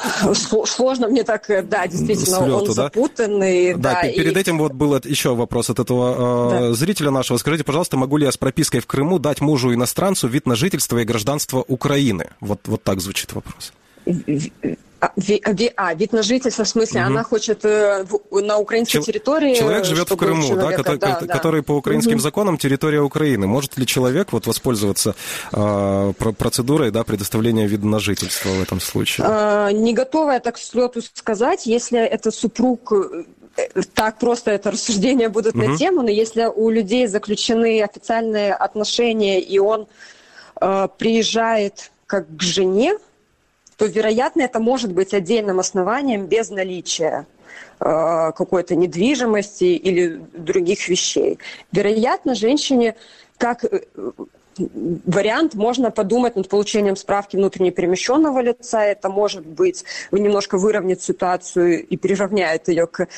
[0.67, 2.73] Сложно мне так, э, да, действительно, Слету, он да?
[2.73, 3.75] запутанный.
[3.75, 4.41] Да, да перед и...
[4.41, 6.73] этим вот был еще вопрос от этого э, да.
[6.75, 7.37] зрителя нашего.
[7.39, 10.99] Скажите, пожалуйста, могу ли я с пропиской в Крыму дать мужу иностранцу вид на жительство
[10.99, 12.31] и гражданство Украины?
[12.41, 13.73] Вот, вот так звучит вопрос.
[15.01, 17.07] А, ви, ви, а, вид на жительство, в смысле, угу.
[17.07, 19.55] она хочет э, в, на украинской Чел, территории...
[19.55, 22.21] Человек живет в Крыму, человека, да, который, да, который по украинским угу.
[22.21, 23.47] законам территория Украины.
[23.47, 25.15] Может ли человек вот воспользоваться
[25.53, 29.27] э, процедурой да, предоставления вида на жительство в этом случае?
[29.27, 31.67] Э, не готова я так с лету сказать.
[31.67, 33.25] Если это супруг э,
[33.95, 35.67] так просто это рассуждения будут угу.
[35.67, 39.87] на тему, но если у людей заключены официальные отношения, и он
[40.61, 42.99] э, приезжает как к жене,
[43.81, 47.27] то, вероятно, это может быть отдельным основанием без наличия
[47.81, 51.39] э, какой-то недвижимости или других вещей.
[51.73, 52.95] Вероятно, женщине
[53.39, 53.81] как э,
[55.07, 58.83] вариант можно подумать над получением справки внутренне перемещенного лица.
[58.83, 63.09] Это может быть немножко выровнять ситуацию и приравняет ее к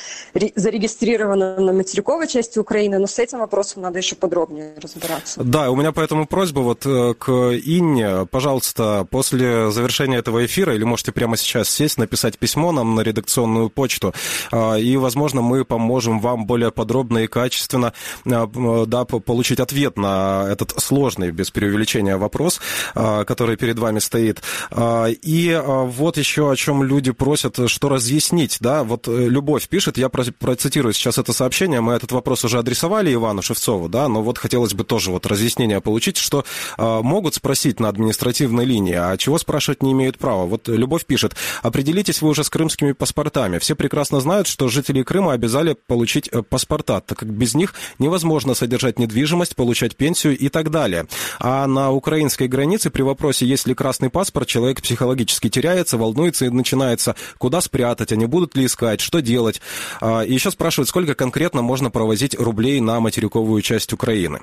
[0.55, 5.43] зарегистрированной на материковой части Украины, но с этим вопросом надо еще подробнее разбираться.
[5.43, 10.83] Да, у меня поэтому просьба вот э, к Инне, пожалуйста, после завершения этого эфира, или
[10.83, 14.13] можете прямо сейчас сесть, написать письмо нам на редакционную почту,
[14.51, 17.93] а, и, возможно, мы поможем вам более подробно и качественно
[18.25, 22.61] а, да, получить ответ на этот сложный без преувеличения вопрос,
[22.95, 24.41] а, который перед вами стоит.
[24.71, 29.67] А, и а, вот еще о чем люди просят, что разъяснить, да, вот э, Любовь
[29.67, 34.21] пишет, я процитирую сейчас это сообщение, мы этот вопрос уже адресовали Ивану Шевцову, да, но
[34.21, 36.45] вот хотелось бы тоже вот разъяснение получить, что
[36.77, 40.45] могут спросить на административной линии, а чего спрашивать не имеют права.
[40.45, 43.59] Вот Любовь пишет, определитесь вы уже с крымскими паспортами.
[43.59, 48.53] Все прекрасно знают, что жители Крыма обязали получить э, паспорта, так как без них невозможно
[48.53, 51.07] содержать недвижимость, получать пенсию и так далее.
[51.39, 56.49] А на украинской границе при вопросе, есть ли красный паспорт, человек психологически теряется, волнуется и
[56.49, 59.61] начинается, куда спрятать, они будут ли искать, что делать.
[60.01, 64.41] А, и еще спрашивают, сколько конкретно можно провозить рублей на материковую часть Украины.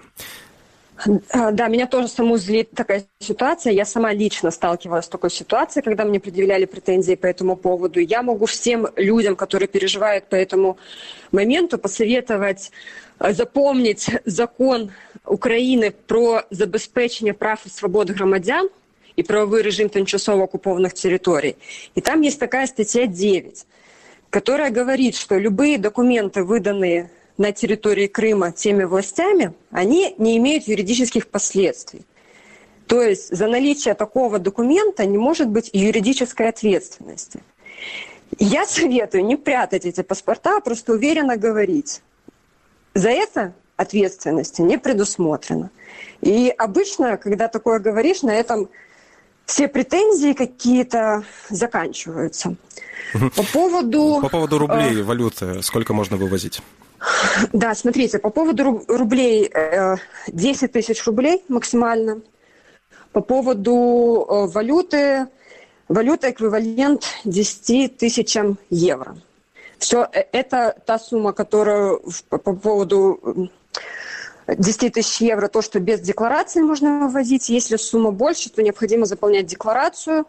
[1.07, 3.73] Да, меня тоже саму злит такая ситуация.
[3.73, 8.01] Я сама лично сталкивалась с такой ситуацией, когда мне предъявляли претензии по этому поводу.
[8.01, 10.77] Я могу всем людям, которые переживают по этому
[11.33, 12.71] моменту, посоветовать
[13.21, 14.91] Э, запомнить закон
[15.27, 18.69] України про забезпечення прав і свобод громадян
[19.17, 21.57] и правовой режим тимчасово оккупованных территорий.
[21.97, 23.67] И там есть такая статья 9,
[24.31, 27.11] которая говорит, что любые документы, выданные
[27.41, 32.05] на территории Крыма теми властями, они не имеют юридических последствий.
[32.87, 37.41] То есть за наличие такого документа не может быть юридической ответственности.
[38.39, 42.03] Я советую не прятать эти паспорта, а просто уверенно говорить.
[42.93, 45.71] За это ответственности не предусмотрено.
[46.21, 48.69] И обычно, когда такое говоришь, на этом
[49.47, 52.57] все претензии какие-то заканчиваются.
[53.15, 54.19] По поводу...
[54.21, 56.61] По поводу рублей, валюты, сколько можно вывозить?
[57.53, 59.51] Да, смотрите, по поводу рублей
[60.29, 62.21] 10 тысяч рублей максимально.
[63.13, 65.27] По поводу валюты,
[65.89, 69.17] валюта эквивалент 10 тысячам евро.
[69.79, 73.51] Все, это та сумма, которую по поводу
[74.47, 77.49] 10 тысяч евро, то, что без декларации можно вывозить.
[77.49, 80.27] Если сумма больше, то необходимо заполнять декларацию.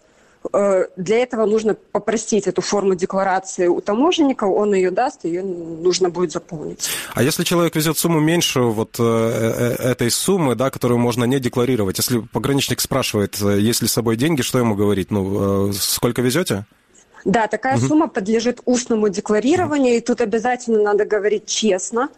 [0.53, 6.09] Э, для этого нужно попросить эту форму декларации у таможенника, он ее даст, ее нужно
[6.09, 6.89] будет заполнить.
[7.13, 11.39] А если человек везет сумму меньше вот э, э, этой суммы, да, которую можно не
[11.39, 15.11] декларировать, если пограничник спрашивает, есть ли с собой деньги, что ему говорить?
[15.11, 16.65] Ну, сколько везете?
[17.23, 17.85] Да, такая угу.
[17.85, 22.09] сумма подлежит устному декларированию, и тут обязательно надо говорить честно,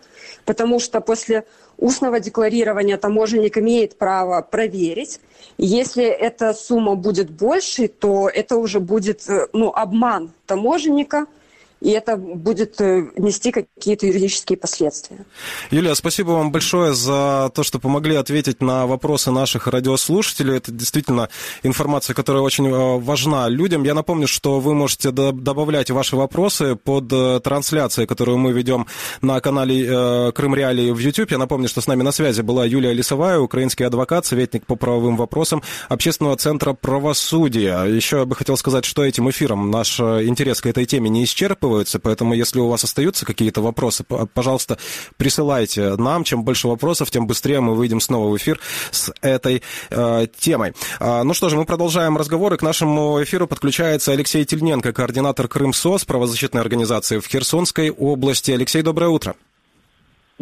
[0.45, 1.43] потому что после
[1.78, 5.19] устного декларирования таможенник имеет право проверить.
[5.57, 11.26] Если эта сумма будет больше, то это уже будет э, ну, обман таможенника–
[11.84, 15.26] и это будет э, нести какие-то юридические последствия.
[15.70, 20.56] Юлия, спасибо вам большое за то, что помогли ответить на вопросы наших радиослушателей.
[20.56, 21.28] Это действительно
[21.62, 23.84] информация, которая очень э, важна людям.
[23.84, 28.88] Я напомню, что вы можете добавлять ваши вопросы под э, трансляцией, которую мы ведем
[29.22, 31.32] на канале Крым Реалии в YouTube.
[31.32, 35.18] Я напомню, что с нами на связи была Юлия Лисовая, украинский адвокат, советник по правовым
[35.18, 37.84] вопросам Общественного центра правосудия.
[37.84, 41.72] Еще я бы хотел сказать, что этим эфиром наш интерес к этой теме не исчерпывает
[41.74, 44.03] заканчиваются, поэтому если у вас остаются какие-то вопросы,
[44.34, 44.78] пожалуйста,
[45.17, 46.24] присылайте нам.
[46.24, 48.59] Чем больше вопросов, тем быстрее мы выйдем снова в эфир
[48.91, 50.74] с этой э, темой.
[50.99, 52.57] А, ну что же, мы продолжаем разговоры.
[52.57, 58.51] К нашему эфиру подключается Алексей Тельненко, координатор Крымсос, правозащитной организации в Херсонской области.
[58.51, 59.36] Алексей, доброе утро.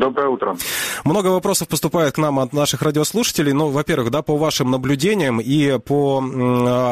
[0.01, 0.55] Доброе утро.
[1.05, 3.53] Много вопросов поступает к нам от наших радиослушателей.
[3.53, 6.23] Ну, во-первых, да, по вашим наблюдениям и по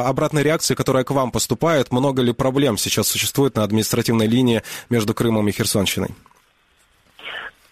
[0.05, 5.16] обратной реакции, которая к вам поступает, много ли проблем сейчас существует на административной линии между
[5.16, 6.10] Крымом и Херсонщиной?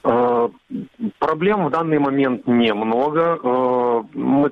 [0.04, 0.50] Э,
[1.20, 3.38] проблем в данный момент немного.
[3.44, 4.52] Э, мы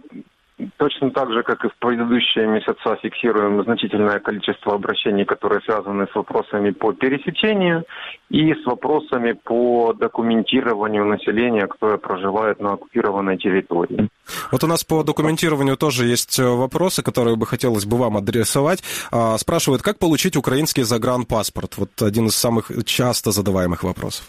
[0.78, 6.16] Точно так же, как и в предыдущие месяца, фиксируем значительное количество обращений, которые связаны с
[6.16, 7.84] вопросами по пересечению
[8.30, 14.08] и с вопросами по документированию населения, которое проживает на оккупированной территории.
[14.52, 18.82] Вот у нас по документированию тоже есть э, вопросы, которые бы хотелось бы вам адресовать.
[19.12, 21.78] А, спрашивают, как получить украинский загранпаспорт?
[21.78, 24.26] Вот один из самых часто задаваемых вопросов.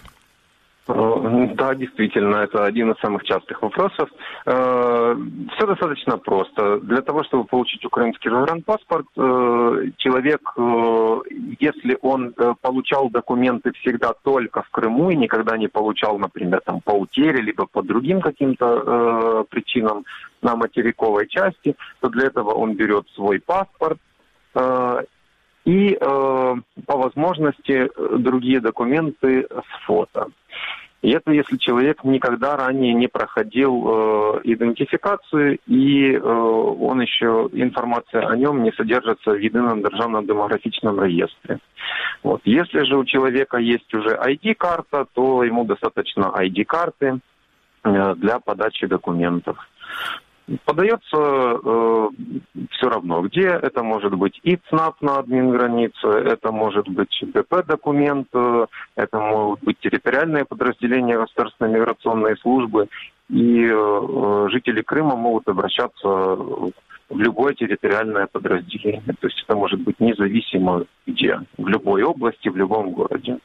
[0.88, 4.08] Э, да, действительно, это один из самых частых вопросов.
[4.44, 5.16] Э,
[5.56, 6.78] Все достаточно просто.
[6.80, 8.30] Для того, чтобы получить украинский
[8.64, 10.40] паспорт, э, человек,
[11.58, 16.92] если он получал документы всегда только в Крыму и никогда не получал, например, там, по
[16.92, 20.04] утере, либо по другим каким-то причинам
[20.42, 23.98] на материковой части, то для этого он берет свой паспорт,
[25.66, 30.28] и по возможности другие документы с фото.
[31.06, 38.26] И это если человек никогда ранее не проходил э, идентификацию, и э, он еще, информация
[38.26, 41.58] о нем не содержится в едином державном демографичном реестре.
[42.24, 42.40] Вот.
[42.44, 47.20] Если же у человека есть уже ID-карта, то ему достаточно ID-карты
[47.84, 49.58] э, для подачи документов.
[50.64, 52.08] Подается э,
[52.70, 58.28] все равно, где это может быть и ЦНАП на админ границе, это может быть ДП-документ,
[58.32, 62.86] э, это могут быть территориальные подразделения государственной миграционной службы,
[63.28, 69.02] и э, жители Крыма могут обращаться в любое территориальное подразделение.
[69.20, 73.38] То есть это может быть независимо где, в любой области, в любом городе.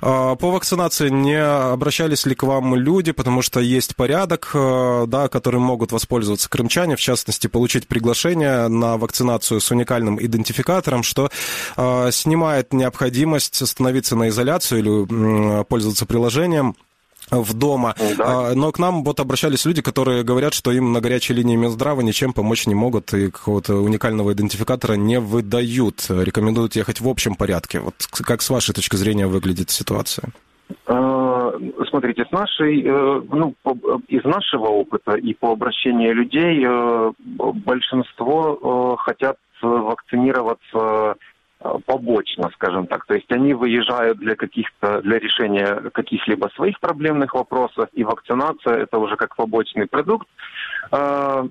[0.00, 5.28] А, по вакцинации не обращались ли к вам люди, потому что есть порядок, э, да,
[5.28, 11.30] которым могут воспользоваться крымчане, в частности, получить приглашение на вакцинацию с уникальным идентификатором, что
[11.76, 16.76] э, снимает необходимость становиться на изоляцию или пользоваться приложением
[17.40, 17.94] в дома.
[18.18, 18.50] Да.
[18.50, 22.00] А, но к нам вот обращались люди, которые говорят, что им на горячей линии Минздрава
[22.02, 26.06] ничем помочь не могут и какого-то уникального идентификатора не выдают.
[26.08, 27.80] Рекомендуют ехать в общем порядке.
[27.80, 30.30] Вот как с вашей точки зрения выглядит ситуация?
[30.86, 31.52] А,
[31.88, 33.54] смотрите, с нашей, э, ну,
[34.08, 41.14] из нашего опыта и по обращению людей э, большинство э, хотят вакцинироваться
[41.86, 43.06] побочно, скажем так.
[43.06, 48.98] То есть они выезжают для каких-то, для решения каких-либо своих проблемных вопросов, и вакцинация это
[48.98, 50.28] уже как побочный продукт.
[50.90, 51.44] Э,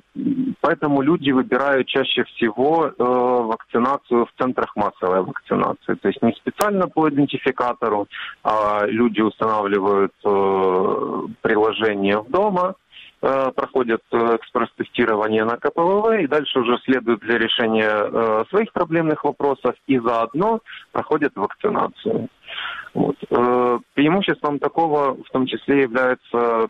[0.62, 5.96] поэтому люди выбирают чаще всего э, вакцинацию в центрах массовой вакцинации.
[5.96, 8.08] То есть не специально по идентификатору,
[8.44, 10.12] а люди устанавливают
[11.42, 12.76] приложение в дома,
[13.22, 20.60] проходят экспресс-тестирование на КПВВ, и дальше уже следуют для решения своих проблемных вопросов, и заодно
[20.92, 22.30] проходят вакцинацию.
[22.94, 23.16] Вот.
[23.94, 26.70] Преимуществом такого в том числе является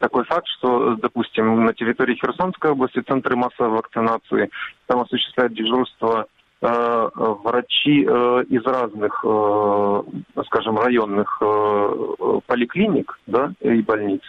[0.00, 4.50] такой факт, что, допустим, на территории Херсонской области центры массовой вакцинации,
[4.86, 10.02] там осуществляют дежурство э, врачи э, из разных, э,
[10.46, 14.20] скажем, районных э, поликлиник да, и больниц.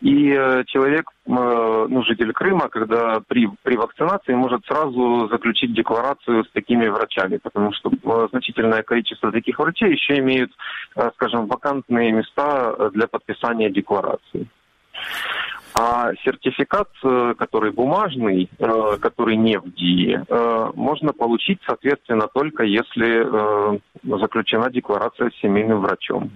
[0.00, 1.30] И э, человек, э,
[1.88, 7.72] ну, житель Крыма, когда при, при вакцинации может сразу заключить декларацию с такими врачами, потому
[7.72, 10.52] что э, значительное количество таких врачей еще имеют,
[10.94, 14.46] э, скажем, вакантные места для подписания декларации.
[15.74, 22.64] А сертификат, э, который бумажный, э, который не в ДИИ, э, можно получить, соответственно, только
[22.64, 26.30] если заключена декларация с семейным врачом.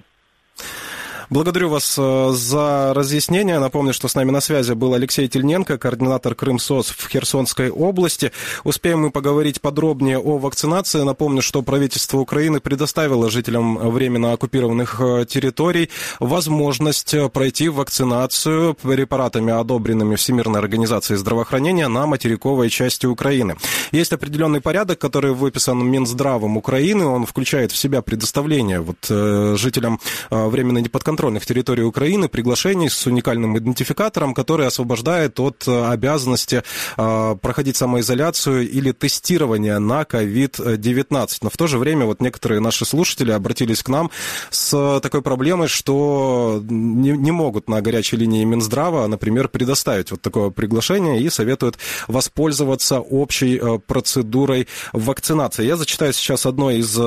[1.30, 3.58] Благодарю вас э, за разъяснение.
[3.58, 8.30] Напомню, что с нами на связи был Алексей Тельненко, координатор Крымсос в Херсонской области.
[8.62, 11.02] Успеем мы поговорить подробнее о вакцинации.
[11.02, 15.88] Напомню, что правительство Украины предоставило жителям временно оккупированных э, территорий
[16.20, 23.56] возможность пройти вакцинацию препаратами, одобренными Всемирной организацией здравоохранения на материковой части Украины.
[23.92, 27.06] Есть определенный порядок, который выписан Минздравом Украины.
[27.06, 30.00] Он включает в себя предоставление вот, э, жителям
[30.30, 36.64] временно неподконтрольных подконтрольных территорий Украины приглашений с уникальным идентификатором, который освобождает от э, обязанности
[36.96, 41.28] э, проходить самоизоляцию или тестирование на COVID-19.
[41.42, 44.10] Но в то же время вот некоторые наши слушатели обратились к нам
[44.50, 50.50] с такой проблемой, что не, не могут на горячей линии Минздрава, например, предоставить вот такое
[50.50, 55.64] приглашение и советуют воспользоваться общей э, процедурой вакцинации.
[55.64, 56.98] Я зачитаю сейчас одно из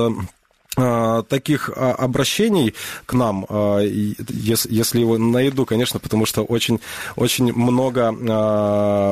[0.74, 2.74] таких а, обращений
[3.06, 6.80] к нам, а, если его найду, конечно, потому что очень,
[7.16, 8.12] очень много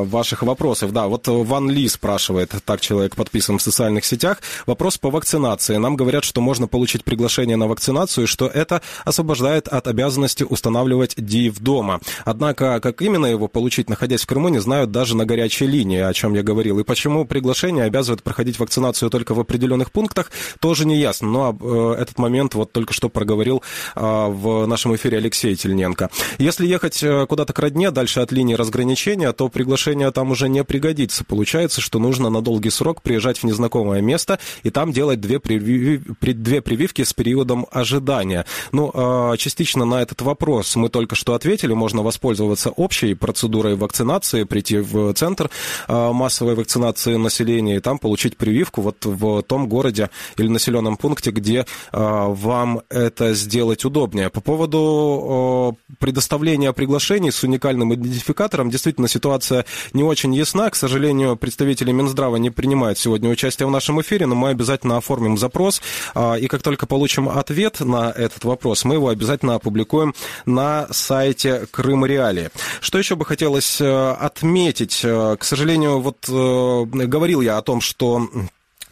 [0.05, 0.93] ваших вопросов.
[0.93, 5.77] Да, вот Ван Ли спрашивает, так человек подписан в социальных сетях, вопрос по вакцинации.
[5.77, 11.59] Нам говорят, что можно получить приглашение на вакцинацию, что это освобождает от обязанности устанавливать ДИВ
[11.59, 12.01] дома.
[12.25, 16.13] Однако, как именно его получить, находясь в Крыму, не знают даже на горячей линии, о
[16.13, 16.79] чем я говорил.
[16.79, 20.31] И почему приглашение обязывает проходить вакцинацию только в определенных пунктах,
[20.61, 21.29] тоже не ясно.
[21.29, 23.63] Но Э, этот момент вот только что проговорил
[23.95, 26.11] а, в нашем эфире Алексей Тельненко.
[26.39, 30.65] Если ехать э, куда-то к родне, дальше от линии разграничения, то приглашение там уже не
[30.65, 31.25] пригодится.
[31.25, 36.03] Получается, что нужно на долгий срок приезжать в незнакомое место и там делать две, привив...
[36.21, 38.47] две прививки с периодом ожидания.
[38.73, 41.73] Ну, частично на этот вопрос мы только что ответили.
[41.73, 45.51] Можно воспользоваться общей процедурой вакцинации, прийти в центр
[45.89, 51.67] массовой вакцинации населения и там получить прививку вот в том городе или населенном пункте, где
[51.93, 54.31] а, вам это сделать удобнее.
[54.31, 60.71] По поводу предоставления приглашений с уникальным идентификатором, действительно, ситуация не очень ясна.
[60.71, 65.39] К сожалению, представители Минздрава не принимают сегодня участие в нашем эфире, но мы обязательно оформим
[65.39, 65.83] запрос,
[66.15, 70.15] а, и как только получим ответ на этот вопрос, мы его обязательно опубликуем
[70.47, 72.51] на сайте Крым Реалии.
[72.81, 75.01] Что еще бы хотелось э, отметить?
[75.05, 78.29] Э, к сожалению, вот э, говорил я о том, что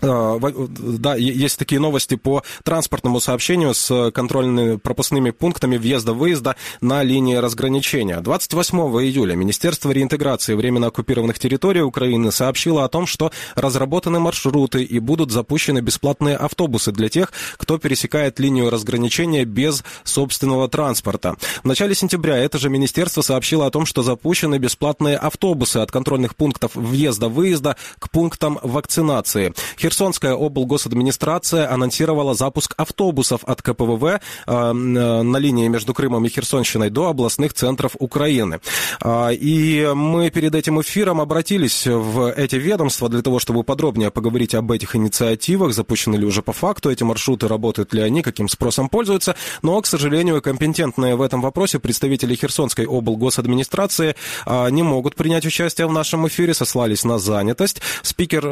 [0.05, 8.21] да, есть такие новости по транспортному сообщению с контрольными пропускными пунктами въезда-выезда на линии разграничения.
[8.21, 14.99] 28 июля Министерство реинтеграции временно оккупированных территорий Украины сообщило о том, что разработаны маршруты и
[14.99, 21.37] будут запущены бесплатные автобусы для тех, кто пересекает линию разграничения без собственного транспорта.
[21.63, 26.37] В начале сентября это же министерство сообщило о том, что запущены бесплатные автобусы от контрольных
[26.37, 29.55] пунктов въезда-выезда к пунктам вакцинации.
[29.95, 34.19] Херсонская облгосадминистрация анонсировала запуск автобусов от КПВВ э,
[34.49, 38.59] э, на линии между Крымом и Херсонщиной до областных центров Украины.
[39.01, 44.57] Э, и мы перед этим эфиром обратились в эти ведомства для того, чтобы подробнее поговорить
[44.57, 48.89] об этих инициативах, запущены ли уже по факту эти маршруты, работают ли они, каким спросом
[48.89, 49.37] пользуются.
[49.63, 54.17] Но, к сожалению, компетентные в этом вопросе представители Херсонской облгосадминистрации
[54.71, 57.81] не могут принять участие в нашем эфире, сослались на занятость.
[58.03, 58.45] Спикер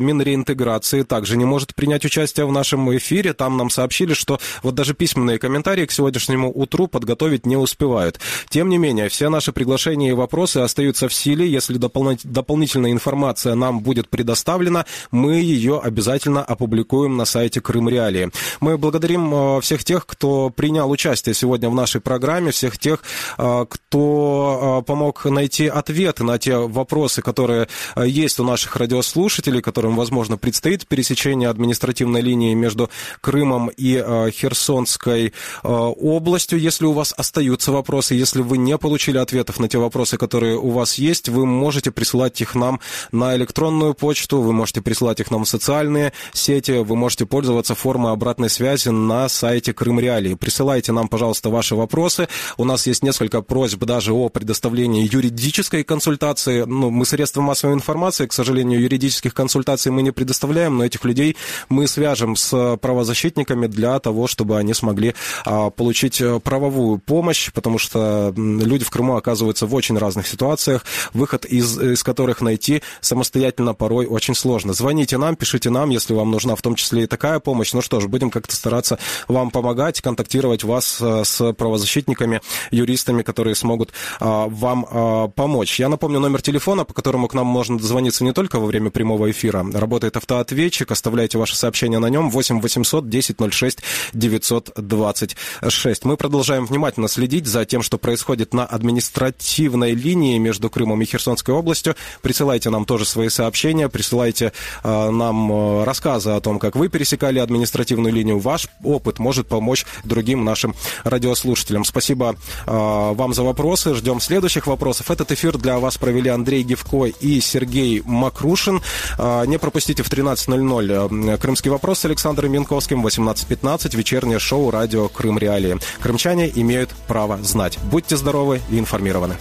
[0.00, 3.32] Минреинтеграции Федерации также не может принять участие в нашем эфире.
[3.32, 8.20] Там нам сообщили, что вот даже письменные комментарии к сегодняшнему утру подготовить не успевают.
[8.48, 11.50] Тем не менее, все наши приглашения и вопросы остаются в силе.
[11.50, 18.30] Если допол- дополнительная информация нам будет предоставлена, мы ее обязательно опубликуем на сайте Крым Реалии.
[18.60, 23.02] Мы благодарим э, всех тех, кто принял участие сегодня в нашей программе, всех тех,
[23.38, 29.96] э, кто э, помог найти ответы на те вопросы, которые есть у наших радиослушателей, которым,
[29.96, 32.90] возможно, предстоит вид пересечения административной линии между
[33.22, 36.58] Крымом и э, Херсонской э, областью.
[36.58, 40.70] Если у вас остаются вопросы, если вы не получили ответов на те вопросы, которые у
[40.70, 45.44] вас есть, вы можете присылать их нам на электронную почту, вы можете присылать их нам
[45.44, 50.34] в социальные сети, вы можете пользоваться формой обратной связи на сайте Крым Реалии.
[50.34, 52.28] Присылайте нам, пожалуйста, ваши вопросы.
[52.58, 56.64] У нас есть несколько просьб даже о предоставлении юридической консультации.
[56.66, 61.36] Ну, мы средства массовой информации, к сожалению, юридических консультаций мы не предоставляем, но этих людей
[61.68, 67.78] мы свяжем с правозащитниками для того, чтобы они смогли а, получить э, правовую помощь, потому
[67.78, 73.74] что люди в Крыму оказываются в очень разных ситуациях, выход из, из которых найти самостоятельно
[73.74, 74.72] порой очень сложно.
[74.72, 77.72] Звоните нам, пишите нам, если вам нужна в том числе и такая помощь.
[77.72, 78.98] Ну что ж, будем как-то стараться
[79.28, 82.40] вам помогать, контактировать вас э, с правозащитниками,
[82.70, 85.78] юристами, которые смогут а, вам а, помочь.
[85.78, 89.30] Я напомню номер телефона, по которому к нам можно дозвониться не только во время прямого
[89.30, 89.64] эфира.
[89.72, 90.16] Работает
[90.46, 90.90] автоответчик.
[90.90, 93.78] Оставляйте ваше сообщение на нем 8 800 10 06
[94.12, 96.04] 926.
[96.04, 101.54] Мы продолжаем внимательно следить за тем, что происходит на административной линии между Крымом и Херсонской
[101.54, 101.96] областью.
[102.22, 104.52] Присылайте нам тоже свои сообщения, присылайте
[104.84, 108.38] э, нам э, рассказы о том, как вы пересекали административную линию.
[108.38, 110.74] Ваш опыт может помочь другим нашим
[111.04, 111.84] радиослушателям.
[111.84, 112.36] Спасибо
[112.66, 113.94] э, вам за вопросы.
[113.94, 115.10] Ждем следующих вопросов.
[115.10, 118.80] Этот эфир для вас провели Андрей Гевко и Сергей Макрушин.
[119.18, 124.70] Э, не пропустите в 13 18.00 э, «Крымский вопрос» с Александром Минковским, 18.15 вечернее шоу
[124.70, 125.78] «Радио Крым Реалии».
[126.00, 127.78] Крымчане имеют право знать.
[127.90, 129.36] Будьте здоровы и информированы.